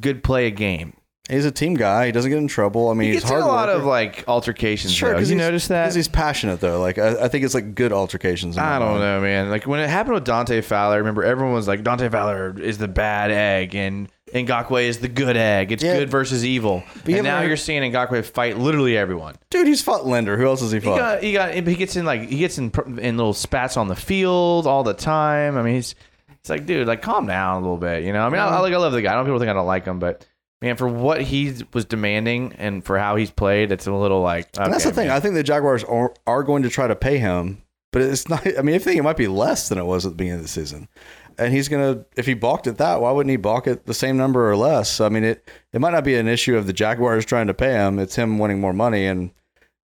[0.00, 0.94] good play a game.
[1.30, 2.04] He's a team guy.
[2.06, 2.90] He doesn't get in trouble.
[2.90, 3.80] I mean, He he's gets in hard a lot worker.
[3.80, 4.92] of like altercations.
[4.92, 5.18] Sure, though.
[5.18, 5.84] 'cause You he's- notice that?
[5.84, 6.80] Because he's passionate, though.
[6.80, 8.56] Like, I, I think it's like good altercations.
[8.58, 9.00] in I don't mind.
[9.00, 9.48] know, man.
[9.50, 12.88] Like when it happened with Dante Fowler, remember everyone was like, Dante Fowler is the
[12.88, 15.72] bad egg and Ngakoue is the good egg.
[15.72, 15.98] It's Yeah.
[16.00, 16.82] good versus evil.
[17.06, 19.36] you and now you're seeing Ngakoue fight literally everyone.
[19.48, 20.36] Dude, he's fought Linder.
[20.36, 20.98] Who else has he He fought?
[20.98, 23.88] got, he got, he gets in like he gets in pr- in little spats on
[23.88, 25.56] the field all the time.
[25.56, 25.94] I mean, he's
[26.40, 28.02] it's like, dude, like calm down a little bit.
[28.04, 29.12] You know, I mean, I, I like I love the guy.
[29.12, 30.26] I don't people think I don't like him, but
[30.64, 34.48] man, for what he was demanding and for how he's played, it's a little like.
[34.58, 35.08] and that's the okay, thing.
[35.08, 35.16] man.
[35.16, 38.46] I think the Jaguars are, are going to try to pay him, but it's not.
[38.58, 40.42] I mean, I think it might be less than it was at the beginning of
[40.42, 40.88] the season.
[41.36, 44.16] And he's gonna, if he balked at that, why wouldn't he balk at the same
[44.16, 44.90] number or less?
[44.90, 47.54] So, I mean, it it might not be an issue of the Jaguars trying to
[47.54, 47.98] pay him.
[47.98, 49.06] It's him wanting more money.
[49.06, 49.32] And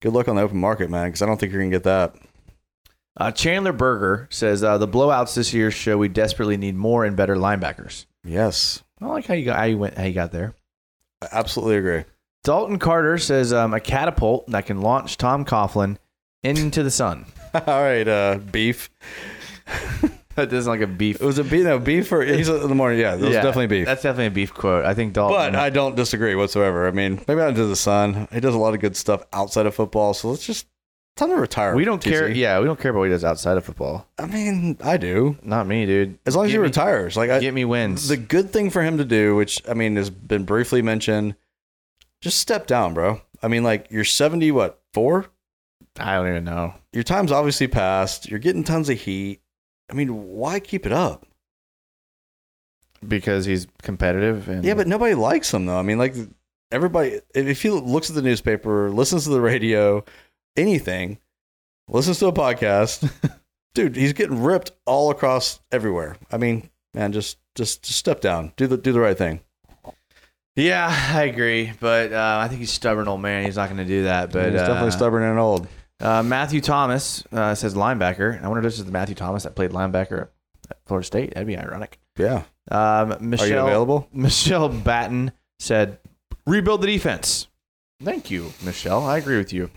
[0.01, 2.15] good luck on the open market, man, because I don't think you're gonna get that.
[3.17, 7.17] Uh, Chandler Berger says uh, the blowouts this year show we desperately need more and
[7.17, 8.07] better linebackers.
[8.25, 10.55] Yes, I like how you got how you went how you got there.
[11.23, 12.05] I absolutely agree.
[12.45, 15.99] Dalton Carter says um, a catapult that can launch Tom Coughlin
[16.43, 17.27] into the sun.
[17.55, 18.91] All right, uh, beef.
[20.37, 21.21] That doesn't like a beef.
[21.21, 21.65] It was a beef.
[21.65, 22.99] No, beef or he's in the morning.
[23.01, 23.85] Yeah, that was Yeah, definitely beef.
[23.85, 24.85] That's definitely a beef quote.
[24.85, 25.37] I think Dalton.
[25.37, 26.87] But I don't disagree whatsoever.
[26.87, 28.29] I mean, maybe not into the sun.
[28.33, 30.15] He does a lot of good stuff outside of football.
[30.15, 30.67] So let's just
[31.21, 31.75] time to retire.
[31.77, 32.11] we don't TC.
[32.11, 32.29] care.
[32.31, 34.09] Yeah, we don't care about what he does outside of football.
[34.19, 35.37] I mean, I do.
[35.43, 36.19] Not me, dude.
[36.27, 38.09] As long as Get he me- retires, like I, Get me wins.
[38.09, 41.37] the good thing for him to do, which I mean has been briefly mentioned,
[42.21, 43.21] just step down, bro.
[43.43, 45.27] I mean, like you're 70, what four?
[45.99, 46.75] I don't even know.
[46.93, 48.29] Your time's obviously passed.
[48.29, 49.41] You're getting tons of heat.
[49.91, 51.27] I mean, why keep it up?
[53.07, 55.79] Because he's competitive and Yeah, but nobody likes him though.
[55.79, 56.15] I mean, like
[56.71, 60.05] everybody, if he looks at the newspaper, listens to the radio,
[60.57, 61.19] anything,
[61.89, 63.11] listens to a podcast,
[63.75, 66.17] dude, he's getting ripped all across everywhere.
[66.31, 69.41] I mean, man, just just just step down, do the do the right thing.
[70.57, 73.45] Yeah, I agree, but uh, I think he's stubborn old man.
[73.45, 74.33] He's not going to do that.
[74.33, 75.69] But he's definitely uh, stubborn and old.
[76.01, 78.43] Uh, Matthew Thomas uh, says linebacker.
[78.43, 80.29] I wonder if this is the Matthew Thomas that played linebacker
[80.71, 81.35] at Florida State.
[81.35, 81.99] That'd be ironic.
[82.19, 84.09] Yeah, Um, are you Michelle available?
[84.13, 85.99] Michelle Batten said,
[86.47, 87.47] "Rebuild the defense."
[88.03, 89.05] Thank you, Michelle.
[89.05, 89.71] I agree with you.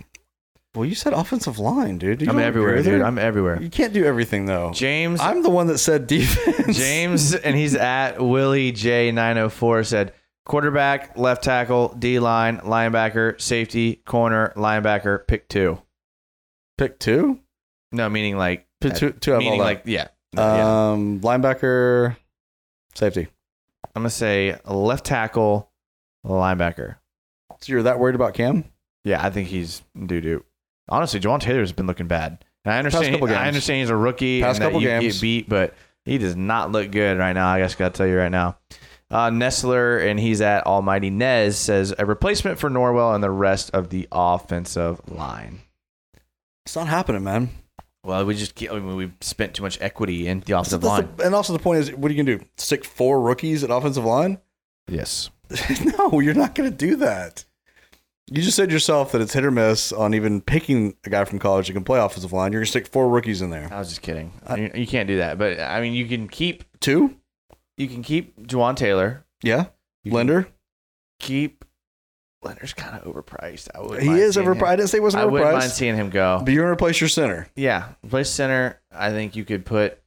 [0.76, 2.22] Well, you said offensive line, dude.
[2.22, 3.02] You I'm everywhere, dude.
[3.02, 3.62] I'm everywhere.
[3.62, 4.72] You can't do everything though.
[4.72, 6.78] James I'm the one that said defense.
[6.78, 10.14] James and he's at Willie J nine oh four said
[10.46, 15.80] quarterback, left tackle, D line, linebacker, safety, corner, linebacker, pick two.
[16.78, 17.40] pick two.
[17.92, 20.08] No, meaning like Pick two, two out of all meaning like yeah.
[20.34, 20.92] yeah.
[20.92, 22.18] um, linebacker,
[22.96, 23.28] safety.
[23.96, 25.72] I'm gonna say left tackle,
[26.26, 26.96] linebacker.
[27.62, 28.66] So you're that worried about Cam?
[29.06, 30.44] Yeah, I think he's doo doo.
[30.90, 32.44] Honestly, Jawaan Taylor's been looking bad.
[32.66, 33.12] And I understand.
[33.14, 33.48] couple I games.
[33.48, 35.14] understand he's a rookie Past and that you games.
[35.16, 35.74] get beat, but
[36.06, 37.48] he does not look good right now.
[37.48, 38.58] I guess I gotta tell you right now.
[39.12, 43.70] Uh, Nestler and he's at Almighty Nez says a replacement for Norwell and the rest
[43.72, 45.60] of the offensive line.
[46.66, 47.50] It's not happening, man.
[48.06, 50.90] Well, we just I mean, we've spent too much equity in the So offensive that's
[50.90, 51.10] line.
[51.18, 52.46] the- and also the point is, what are you gonna do?
[52.58, 54.40] Stick four rookies at offensive line?
[54.90, 55.30] yes.
[56.00, 57.46] no, you're not gonna do that.
[58.32, 61.40] You just said yourself that it's hit or miss on even picking a guy from
[61.40, 62.52] college that can play offensive line.
[62.52, 63.68] You're gonna stick four rookies in there.
[63.72, 64.32] I was just kidding.
[64.58, 65.38] you, you can't do that.
[65.38, 67.16] But I mean, you can keep Two?
[67.78, 69.26] you can keep Jawaan Taylor.
[69.44, 69.68] Yeah.
[70.04, 70.46] You can
[71.20, 71.66] keep
[72.44, 73.70] Leonard's kind of overpriced.
[73.74, 74.02] I would.
[74.02, 74.68] He is overpriced.
[74.68, 75.28] I didn't say he wasn't overpriced.
[75.28, 76.42] I wouldn't mind seeing him go.
[76.44, 77.48] But you're gonna replace your center.
[77.56, 78.80] Yeah, replace center.
[78.92, 80.00] I think you could put.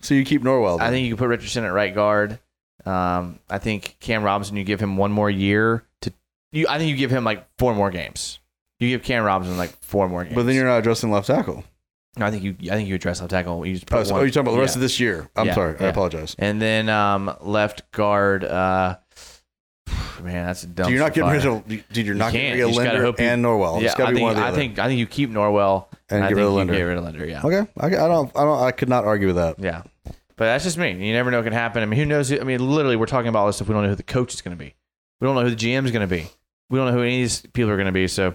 [0.00, 0.80] So you keep Norwell.
[0.80, 2.38] I think you could put Richardson at right guard.
[2.84, 4.56] Um, I think Cam Robinson.
[4.56, 6.12] You give him one more year to.
[6.54, 8.38] You, I think you give him like four more games.
[8.78, 10.34] You give Cam Robinson like four more games.
[10.36, 11.64] But then you're not addressing left tackle.
[12.16, 12.54] No, I think you.
[12.70, 13.66] I think you address left tackle.
[13.66, 14.78] You just put Oh, so one- you're talking about the rest yeah.
[14.78, 15.28] of this year.
[15.34, 15.76] I'm Yeah, sorry.
[15.80, 16.36] I apologize.
[16.38, 18.44] And then um, left guard.
[18.44, 18.98] Uh,
[20.22, 20.90] man, that's a dumb.
[20.90, 22.06] You're not getting rid of, dude.
[22.06, 23.80] You're not You getting rid of Linder you- and Norwell.
[23.82, 25.86] Yeah, I to be think, one or the I think I think you keep Norwell
[26.08, 26.74] And I get rid of you Linder.
[26.74, 27.26] Get rid of Linder.
[27.26, 27.42] Yeah.
[27.44, 29.58] Okay, I, I don't, I don't, I could not argue with that.
[29.58, 29.82] Yeah.
[30.36, 30.90] But that's just me.
[30.92, 31.82] You never know what can happen.
[31.82, 32.32] I mean, who knows?
[32.32, 33.68] I mean, literally, we're talking about all this stuff.
[33.68, 34.74] We don't know who the coach is going to be.
[35.20, 36.28] We don't know who the GM is going to be.
[36.70, 38.08] We don't know who any of these people are going to be.
[38.08, 38.34] So,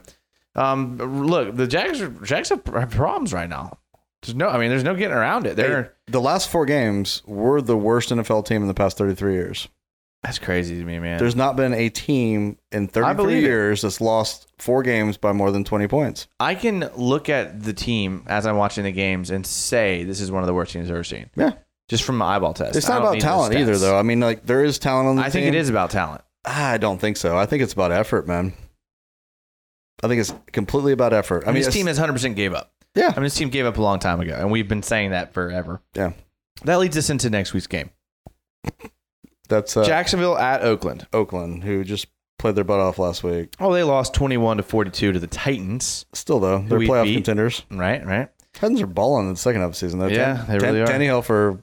[0.56, 3.78] um, look, the Jags, are, Jags have problems right now.
[4.22, 5.56] There's no, I mean, there's no getting around it.
[5.56, 9.34] They're Hey, the last four games were the worst NFL team in the past 33
[9.34, 9.68] years.
[10.24, 11.20] that's crazy to me, man.
[11.20, 13.42] There's not been a team in believe 33 it.
[13.44, 16.28] years that's lost four games by more than 20 points.
[16.40, 20.32] I can look at the team as I'm watching the games and say this is
[20.32, 21.30] one of the worst teams I've ever seen.
[21.38, 21.54] Yeah.
[21.88, 22.76] Just from my eyeball test.
[22.76, 23.98] It's not about talent either, though.
[23.98, 25.32] I mean, like there is talent on the I team.
[25.44, 26.22] think it is about talent.
[26.46, 27.38] I don't think so.
[27.38, 28.54] I think it's about effort, man.
[30.02, 31.44] I think it's completely about effort.
[31.46, 32.72] I mean, this team has 100% gave up.
[32.96, 33.08] Yeah.
[33.08, 35.34] I mean, this team gave up a long time ago, and we've been saying that
[35.34, 35.82] forever.
[35.96, 36.14] Yeah.
[36.64, 37.90] That leads us into next week's game.
[39.50, 41.08] that's uh, Jacksonville at Oakland.
[41.14, 43.54] Oakland, who just played their butt off last week.
[43.60, 46.06] Oh, they lost 21 to 42 to the Titans.
[46.14, 47.16] Still, though, they're playoff beat.
[47.16, 47.64] contenders.
[47.70, 48.30] Right, right.
[48.54, 50.08] Titans are balling in the second half of the season, though.
[50.08, 50.88] Yeah, they really are.
[50.88, 51.62] Tannehill for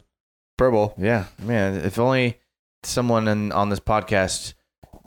[0.57, 0.95] Pro Bowl.
[0.99, 1.77] Yeah, man.
[1.77, 2.39] If only
[2.83, 4.55] someone in, on this podcast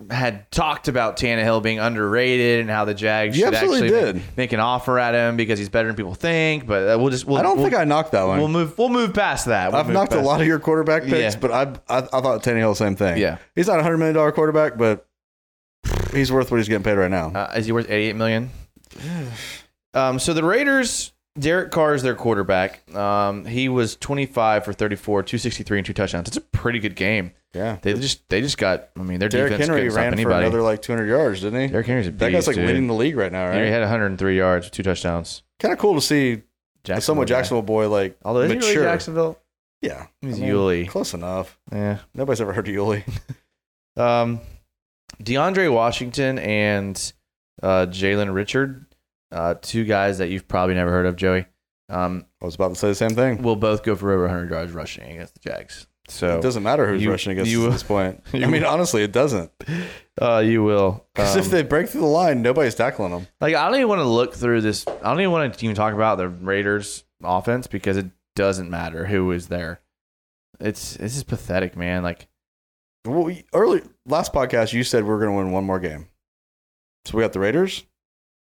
[0.09, 4.21] had talked about Tannehill being underrated and how the Jags You should absolutely actually did.
[4.37, 6.65] make an offer at him because he's better than people think.
[6.65, 8.39] But uh, we'll just we'll, I don't we'll, think I knocked that one.
[8.39, 9.71] we'll move we'll move past that.
[9.71, 11.39] We'll I've knocked a lot of your quarterback picks, Yeah.
[11.39, 13.17] but I, I I thought Tannehill the same thing.
[13.17, 13.37] Yeah.
[13.55, 15.05] he's not a hundred million dollar quarterback, but
[16.13, 17.27] he's worth what he's getting paid right now.
[17.33, 18.49] Uh, is he worth 88 million?
[19.93, 22.89] um, so the Raiders, Derek Carr is their quarterback.
[22.95, 26.27] Um, he was 25 for 34, 263 and two touchdowns.
[26.27, 27.31] It's a pretty good game.
[27.53, 28.89] Yeah, They just they just got.
[28.97, 30.45] I mean, their Derrick defense Henry couldn't stop ran for anybody.
[30.45, 31.67] another like 200 yards, didn't he?
[31.67, 32.67] Derrick Henry's a that beast, guy's like dude.
[32.67, 33.57] leading the league right now, right?
[33.57, 35.41] Yeah, He had 103 yards, two touchdowns.
[35.59, 36.41] Kind of cool to see a
[36.83, 37.35] Jacksonville somewhat guy.
[37.35, 38.73] Jacksonville boy like Although is he mature.
[38.75, 39.39] really Jacksonville?
[39.81, 40.85] Yeah, He's I mean, Yulee.
[40.85, 41.57] Close enough.
[41.71, 41.99] Yeah.
[42.13, 43.03] Nobody's ever heard of Yulee.
[43.97, 44.39] Um,
[45.21, 47.13] DeAndre Washington and
[47.61, 48.85] uh, Jalen Richard,
[49.31, 51.45] uh, two guys that you've probably never heard of, Joey.
[51.89, 53.41] Um, I was about to say the same thing.
[53.41, 55.87] will both go for over 100 yards rushing against the Jags.
[56.09, 58.23] So it doesn't matter who's you- rushing against you- at this point.
[58.33, 59.51] I mean, honestly, it doesn't.
[60.21, 61.05] uh, you will.
[61.13, 63.27] Because Um, if they break through the line, nobody's tackling them.
[63.41, 64.85] like, I don't even want to look through this.
[64.87, 69.05] I don't even want to even talk about the Raiders offense because it doesn't matter
[69.05, 69.81] who is there.
[70.59, 72.03] It's this is pathetic, man.
[72.03, 72.27] Like
[73.05, 76.07] Well, we- early last podcast, you said we are going to win one more game.
[77.05, 77.85] So we got the Raiders,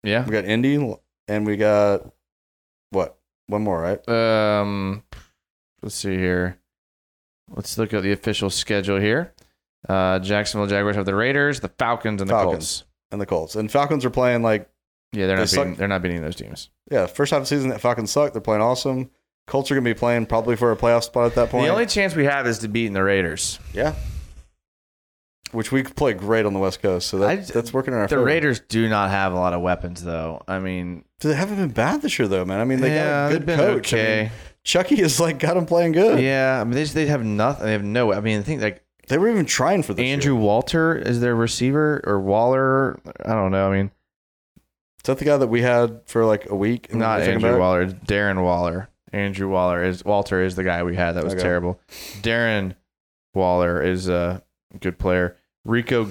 [0.03, 0.25] yeah.
[0.25, 0.97] we got Indy,
[1.29, 2.11] and we got
[2.91, 3.19] what?
[3.49, 4.09] One more, right?
[4.09, 5.03] Um,
[5.83, 6.59] let's see here.
[7.51, 9.33] Let's look at the official schedule here.
[9.89, 12.53] Uh, Jacksonville Jaguars have the Raiders, the Falcons, and the Falcons.
[12.53, 12.85] Colts.
[13.13, 14.69] And the Colts and Falcons are playing like
[15.13, 15.65] Yeah, they're They not suck.
[15.65, 16.71] beating, they're not beating those teams.
[16.91, 17.07] yeah.
[17.07, 18.33] First half of the season, the Falcons suck.
[18.33, 19.11] They're playing awesome.
[19.47, 21.67] Colts are going to be playing probably for a playoff spot at that point.
[21.67, 23.61] The only chance we have is to beating the Raiders.
[23.73, 23.95] yeah.
[25.53, 28.07] Which we play great on the West Coast, so that, I- that's working in our
[28.07, 28.25] The favor.
[28.25, 30.43] Raiders do not have a lot of weapons, though.
[30.49, 32.59] I mean, They haven't been bad this year, though, man.
[32.61, 33.95] I mean, they yeah, got a good been coach.
[33.95, 34.31] I mean,
[34.67, 36.21] Chucky is like got them playing good.
[36.21, 37.67] yeah, I mean, they just they have nothing.
[37.67, 38.13] They have no.
[38.13, 40.03] I mean, I think like They were even trying for this.
[40.05, 40.43] Andrew year.
[40.43, 42.99] Walter is their receiver or Waller.
[43.25, 43.71] I don't know.
[43.71, 43.91] I mean,
[44.57, 46.93] is that the guy that we had for like a week?
[46.93, 47.61] not him Andrew back?
[47.61, 47.87] Waller.
[47.87, 48.89] Darren Waller.
[49.13, 51.43] Andrew Waller is Walter is the guy we had that was Okay.
[51.43, 51.79] terrible.
[52.23, 52.75] Darren
[53.35, 54.43] Waller is a
[54.81, 55.37] good player.
[55.65, 56.11] Rico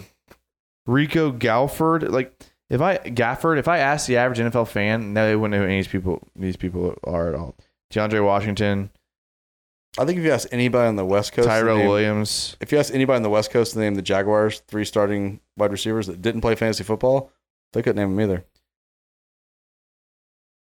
[0.88, 2.34] Rico Gafford, like
[2.70, 5.66] if I Gafford, if I asked the average NFL fan, no, they wouldn't know who
[5.66, 7.56] any of these people these people are at all.
[7.94, 8.90] DeAndre Washington,
[9.98, 12.58] I think if you ask anybody on the West Coast, Tyrell name- Williams.
[12.60, 15.72] if you ask anybody on the West Coast to name the Jaguars three starting wide
[15.72, 17.32] receivers that didn't play fantasy football,
[17.74, 18.46] they couldn't name them either.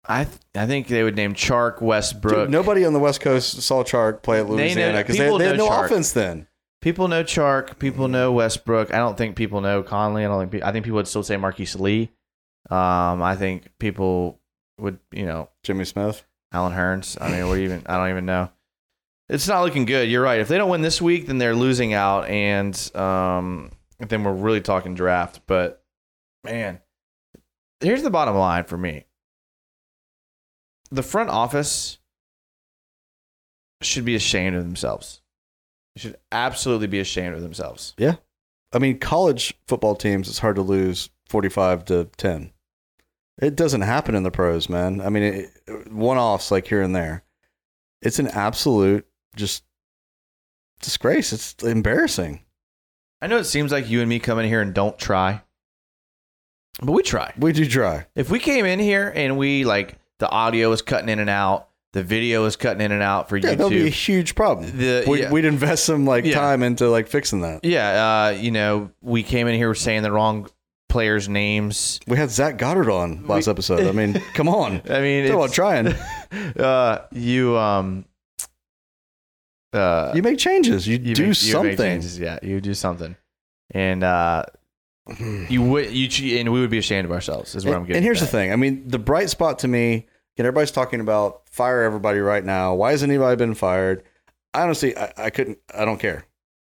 [0.07, 2.33] I th- I think they would name Chark Westbrook.
[2.35, 5.47] Dude, nobody on the West Coast saw Chark play at Louisiana because they, people they
[5.47, 5.85] had no Chark.
[5.85, 6.47] offense then.
[6.81, 7.77] People know Chark.
[7.77, 8.93] People know Westbrook.
[8.93, 10.23] I don't think people know Conley.
[10.25, 10.63] I don't think.
[10.63, 12.09] pe- I think people would still say Marquise Lee.
[12.69, 14.39] Um, I think people
[14.79, 16.25] would, you know, Jimmy Smith.
[16.51, 17.17] Allen Hurns.
[17.21, 17.83] I mean, what do you even?
[17.85, 18.49] I don't even know.
[19.27, 20.09] It's not looking good.
[20.09, 20.39] You're right.
[20.39, 24.61] If they don't win this week, then they're losing out, and um, then we're really
[24.61, 25.41] talking draft.
[25.45, 25.83] But
[26.43, 26.79] man,
[27.79, 29.05] here's the bottom line for me:
[30.89, 31.99] the front office
[33.81, 35.21] should be ashamed of themselves.
[35.95, 37.93] They should absolutely be ashamed of themselves.
[37.97, 38.15] Yeah,
[38.73, 42.51] I mean, college football teams, it's hard to lose 45 to 10.
[43.41, 44.99] It doesn't happen in the pros, man.
[45.01, 47.23] I mean, it, one offs like here and there.
[48.01, 49.63] It's an absolute just
[50.81, 51.31] disgrace.
[51.33, 52.41] It's embarrassing.
[53.21, 55.41] I know it seems like you and me come in here and don't try.
[56.81, 57.33] but we try.
[57.37, 58.07] We do try.
[58.15, 61.67] If we came in here and we like the audio was cutting in and out,
[61.91, 64.77] the video was cutting in and out for Yeah, that'll be a huge problem.
[64.77, 65.31] The- we, yeah.
[65.31, 66.35] We'd invest some like Yeah.
[66.35, 67.65] time into like fixing that.
[67.65, 70.47] Yeah, uh, you know, we came in here saying the wrong
[70.89, 71.99] players' names.
[72.07, 73.87] We had Zach Goddard on last episode.
[73.87, 74.81] I mean, come on.
[74.89, 75.87] I mean, about it's, trying.
[76.59, 78.05] uh, you um,
[79.71, 80.87] uh, You make changes.
[80.87, 81.77] You, you do make- you something.
[81.77, 83.15] changes, yeah, you do something,
[83.71, 84.43] and uh,
[85.49, 87.55] you would you and we would be ashamed of ourselves.
[87.55, 87.97] Is what I'm getting.
[87.97, 88.51] and here's the thing.
[88.51, 92.73] I mean, the bright spot to me, again, everybody's talking about fire everybody right now.
[92.73, 94.03] Why hasn't anybody been fired?
[94.53, 95.59] I honestly, I, I couldn't.
[95.73, 96.25] I don't care.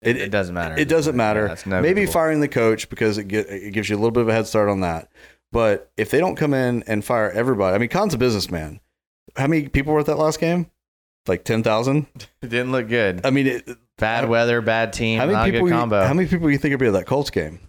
[0.01, 0.75] It, it doesn't matter.
[0.77, 1.55] It doesn't matter.
[1.67, 4.29] Yeah, Maybe firing the coach because it get, it gives you a little bit of
[4.29, 5.11] a head start on that.
[5.51, 8.79] But if they don't come in and fire everybody, I mean, Khan's a businessman.
[9.35, 10.71] How many people were at that last game?
[11.27, 12.07] Like ten thousand.
[12.15, 13.21] It didn't look good.
[13.25, 15.67] I mean, it, Bad weather, bad team, how not many a people?
[15.67, 16.03] good You, combo.
[16.03, 17.59] how many people you think would be at that Colts game?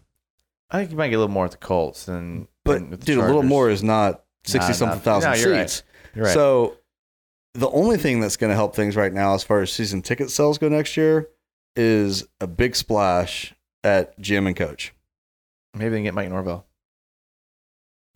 [0.71, 2.49] I think you might get a little more at the Colts than.
[2.65, 5.69] But than dude, a little more is not sixty something thousand No, right.
[5.69, 5.83] seats.
[6.15, 6.33] You're right.
[6.33, 6.79] So
[7.53, 10.31] the only thing that's going to help things right now, as far as season ticket
[10.31, 11.29] sales go next year,
[11.77, 13.55] is a big splash
[13.85, 14.95] at GM and coach.
[15.75, 16.67] Maybe they can get Mike Norvell.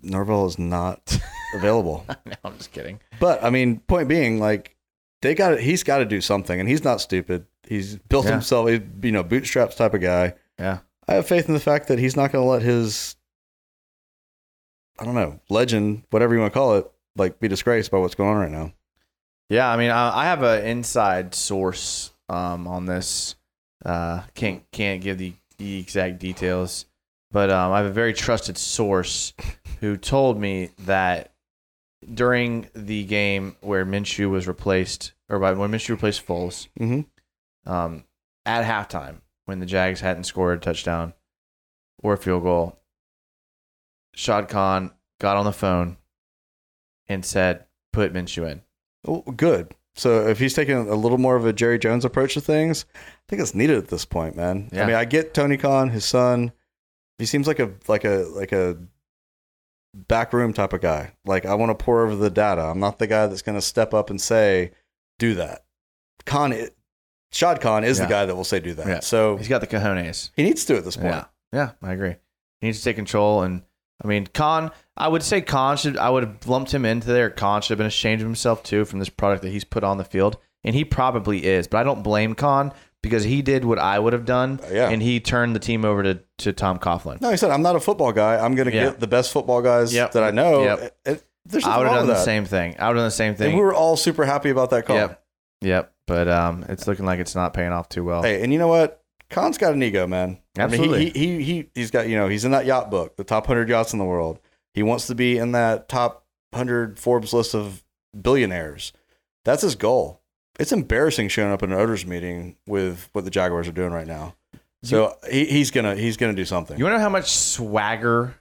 [0.03, 1.19] Norvell is not
[1.55, 2.05] available.
[2.27, 3.01] no, I'm just kidding.
[3.19, 4.77] But I mean, point being, like
[5.23, 7.47] they got He's got to do something, and he's not stupid.
[7.67, 8.33] He's built Yeah.
[8.33, 8.69] himself.
[8.69, 10.35] He's you know bootstraps type of guy.
[10.59, 10.79] Yeah.
[11.09, 13.15] I have faith in the fact that he's not going to let his,
[14.99, 18.17] I don't know, legend, whatever you want to call it, like be disgraced by what's
[18.17, 18.73] going on right now.
[19.49, 23.37] Yeah, I mean, I, I have an inside source um, on this.
[23.87, 26.87] Uh, can't can't give the, the exact details,
[27.31, 29.33] but um, I have a very trusted source
[29.81, 31.33] who told me that
[32.13, 37.71] during the game where Minshew was replaced, or by when Minshew replaced Foles, Mm-hmm.
[37.73, 38.03] um,
[38.45, 41.15] at halftime when the Jags hadn't scored a touchdown
[42.03, 42.81] or a field goal,
[44.15, 45.97] Shad Khan got on the phone
[47.09, 48.63] and said, "Put Minshew in."
[49.05, 49.75] Well, good.
[49.97, 53.01] So if he's taking a little more of a Jerry Jones approach to things, I
[53.29, 54.69] think it's needed at this point, man.
[54.73, 54.83] Yeah.
[54.83, 56.53] I mean, I get Tony Khan, his son.
[57.19, 58.77] He seems like a like a like a
[59.95, 61.13] backroom type of guy.
[61.25, 62.63] Like I want to pour over the data.
[62.63, 64.73] I'm not the guy that's going to step up and say,
[65.19, 65.65] "Do that."
[66.27, 66.69] Khan, i-
[67.33, 68.05] Shad Khan is Yeah.
[68.05, 69.01] the guy that will say, "Do that." Yeah.
[69.01, 70.31] So He's got the cojones.
[70.37, 71.09] he needs to at this point.
[71.15, 72.17] Yeah, yeah, I agree.
[72.61, 73.63] He needs to take control, and
[74.03, 74.71] I mean, Khan.
[74.97, 75.97] I would say Khan should.
[75.97, 77.31] I would have lumped him into there.
[77.31, 79.99] Khan should have been ashamed of himself too from this product that he's put on
[79.99, 81.67] the field, and he probably is.
[81.67, 84.89] But I don't blame Khan because he did what I would have done, Uh, yeah.
[84.89, 87.21] and he turned the team over to to Tom Coughlin.
[87.21, 88.37] No, he said, "I'm not a football guy.
[88.37, 88.85] I'm going to Yeah.
[88.87, 90.13] get the best football guys Yep.
[90.13, 90.79] that I know." Yep.
[90.81, 92.75] It- it- there's I would have done the same thing.
[92.79, 93.55] I would have done the same And thing.
[93.57, 94.97] we were all super happy about that call.
[94.97, 95.23] Yep,
[95.61, 95.93] yep.
[96.09, 98.23] But um, it's looking like it's not paying off too well.
[98.23, 99.03] Hey, and you know what?
[99.31, 100.39] Khan's got an ego, man.
[100.59, 100.97] Absolutely.
[100.97, 103.17] I mean, he, he, he, he, he's got, you know, he's in that yacht book,
[103.17, 104.39] the top 100 yachts in the world.
[104.77, 107.83] He wants to be in that top 100 Forbes list of
[108.21, 108.93] billionaires.
[109.45, 110.21] That's his goal.
[110.61, 114.07] It's embarrassing showing up in an owners meeting with what the Jaguars are doing right
[114.07, 114.37] now.
[114.83, 116.79] So he, he's gonna he's gonna do something.
[116.79, 118.37] You want to know how much swagger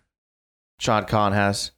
[0.80, 1.71] Shad Khan has?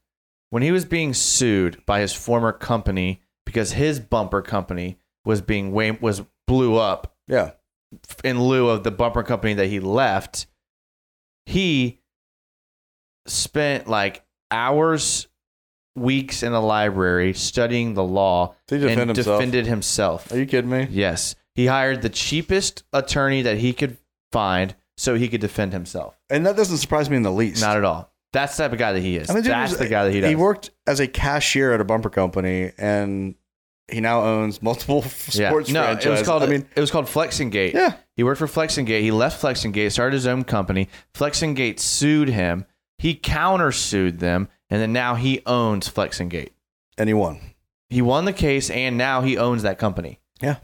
[0.50, 5.72] When he was being sued by his former company because his bumper company was being
[5.72, 7.52] way, was blew up yeah,
[8.24, 10.48] in lieu of the bumper company that he left,
[11.46, 12.02] he
[13.28, 15.28] spent like hours,
[15.96, 19.40] weeks in a library studying the law Did he defend and himself?
[19.40, 20.32] defended himself.
[20.32, 20.88] Are you kidding me?
[20.92, 21.36] Yes.
[21.56, 23.98] He hired the cheapest attorney that he could
[24.32, 26.16] find so he could defend himself.
[26.30, 27.62] And that doesn't surprise me in the least.
[27.62, 28.12] Not at all.
[28.34, 29.30] That's the type of guy that he is.
[29.30, 30.30] I mean, dude, That's was- the guy that he does.
[30.30, 33.36] He worked as a cashier at a bumper company, and
[33.90, 35.50] he now owns multiple yeah.
[35.50, 36.06] sports no, franchises.
[36.06, 36.44] it was called.
[36.44, 37.74] I mean, it was called Flex-N-Gate.
[37.74, 39.02] yeah, He worked for Flex-N-Gate.
[39.02, 40.90] He left Flex-N-Gate, started his own company.
[41.16, 42.66] Flex-N-Gate sued him.
[42.98, 46.54] He countersued them, and then now he owns Flex-N-Gate.
[46.98, 47.40] and he won.
[47.90, 50.20] He won the case, and now he owns that company.
[50.42, 50.58] Yeah.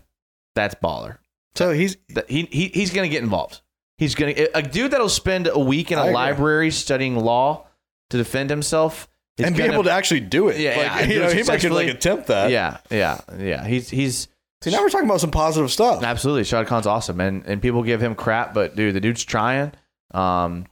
[0.56, 1.18] That's baller.
[1.56, 3.62] So he's That he, he he's gonna get involved.
[3.98, 6.14] He's gonna a dude that'll spend a week in I a agree.
[6.16, 7.68] library studying law
[8.10, 10.60] to defend himself is and be gonna- able to actually do it.
[10.60, 11.86] Yeah, like, yeah, you do know, he might could successfully.
[11.88, 12.50] like attempt that.
[12.52, 13.66] yeah, yeah, yeah.
[13.66, 14.28] He's he's
[14.64, 16.04] See, now we're talking about some positive stuff.
[16.04, 19.72] absolutely Shad Khan's awesome, and and people give him crap, but dude, the dude's trying.
[20.14, 20.66] Um,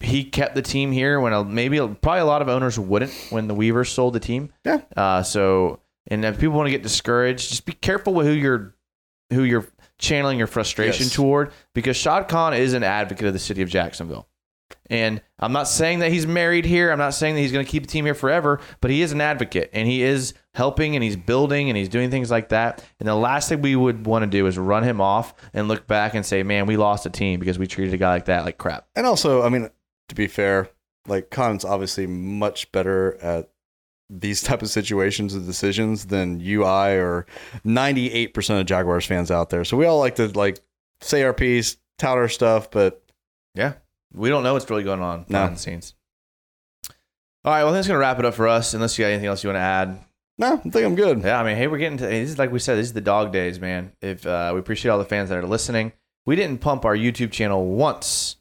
[0.00, 3.48] he kept the team here when a, maybe probably a lot of owners wouldn't when
[3.48, 4.52] the Weavers sold the team.
[4.64, 4.80] Yeah.
[4.96, 8.74] Uh, so and if people want to get discouraged, just be careful with who you're
[9.32, 9.66] who you're
[9.98, 11.14] channeling your frustration Yes.
[11.14, 14.28] toward because Shad Khan is an advocate of the city of Jacksonville.
[14.90, 16.90] And I'm not saying that he's married here.
[16.90, 19.12] I'm not saying that he's going to keep the team here forever, but he is
[19.12, 22.82] an advocate and he is helping and he's building and he's doing things like that.
[23.00, 25.86] And the last thing we would want to do is run him off and look
[25.86, 28.44] back and say, man, we lost a team because we treated a guy like that
[28.44, 28.86] like crap.
[28.96, 29.68] And also, I mean,
[30.08, 30.70] to be fair,
[31.06, 33.50] like Khan's obviously much better at
[34.10, 37.26] these type of situations and decisions than you, I, or
[37.64, 39.64] ninety eight percent of Jaguars fans out there.
[39.64, 40.60] So we all like to like
[41.00, 43.02] say our piece, tout our stuff, but
[43.54, 43.74] Yeah.
[44.14, 45.40] We don't know what's really going on No.
[45.40, 45.94] behind the scenes.
[47.44, 48.74] All right, well, that's gonna wrap it up for us.
[48.74, 49.98] Unless you got anything else you want to add,
[50.38, 51.22] no, I think I'm good.
[51.22, 53.00] Yeah, I mean, hey, we're getting to this is like we said, this is the
[53.00, 53.92] dog days, man.
[54.00, 55.92] If uh, we appreciate all the fans that are listening,
[56.26, 58.36] we didn't pump our YouTube channel once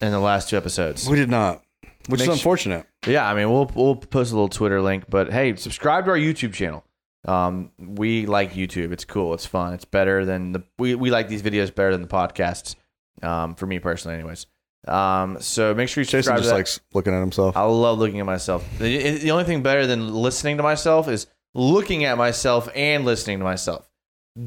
[0.00, 1.08] in the last two episodes.
[1.08, 1.62] We did not,
[2.08, 2.86] which Make is unfortunate.
[3.06, 6.16] Yeah, I mean, we'll we'll post a little Twitter link, but hey, subscribe to our
[6.16, 6.84] YouTube channel.
[7.26, 8.92] Um, we like YouTube.
[8.92, 9.34] It's cool.
[9.34, 9.74] It's fun.
[9.74, 12.76] It's better than the we we like these videos better than the podcasts.
[13.22, 14.46] Um, for me personally, anyways.
[14.86, 16.38] Um, so make sure you Jason subscribe.
[16.38, 16.56] just to that.
[16.56, 17.56] likes looking at himself.
[17.56, 18.64] I love looking at myself.
[18.78, 23.38] The, the only thing better than listening to myself is looking at myself and listening
[23.38, 23.90] to myself.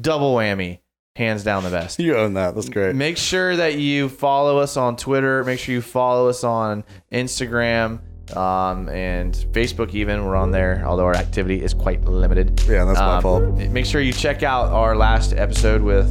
[0.00, 0.78] Double whammy,
[1.16, 1.98] hands down the best.
[1.98, 2.54] You own that.
[2.54, 2.94] That's great.
[2.94, 5.44] Make sure that you follow us on Twitter.
[5.44, 8.00] Make sure you follow us on Instagram
[8.36, 9.94] um, and Facebook.
[9.94, 12.60] Even we're on there, although our activity is quite limited.
[12.68, 13.44] Yeah, that's my Um, fault.
[13.70, 16.06] Make sure you check out our last episode with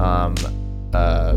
[0.00, 0.34] um,
[0.92, 1.36] uh,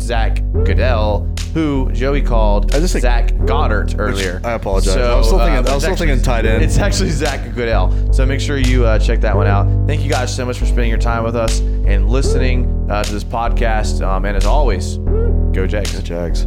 [0.00, 4.42] Zach Goodell, who Joey called I just think- Zach Goddard earlier.
[4.44, 4.94] I apologize.
[4.94, 6.62] I was still thinking- I was still actually- thinking tight end.
[6.62, 8.12] It's actually Zach Goodell.
[8.12, 9.66] So make sure you uh, check that one out.
[9.86, 13.10] Thank you guys so much for spending your time with us and listening uh, to
[13.10, 14.06] this podcast.
[14.06, 14.98] Um, and as always,
[15.56, 15.92] go Jags.
[15.98, 16.46] Go Jags.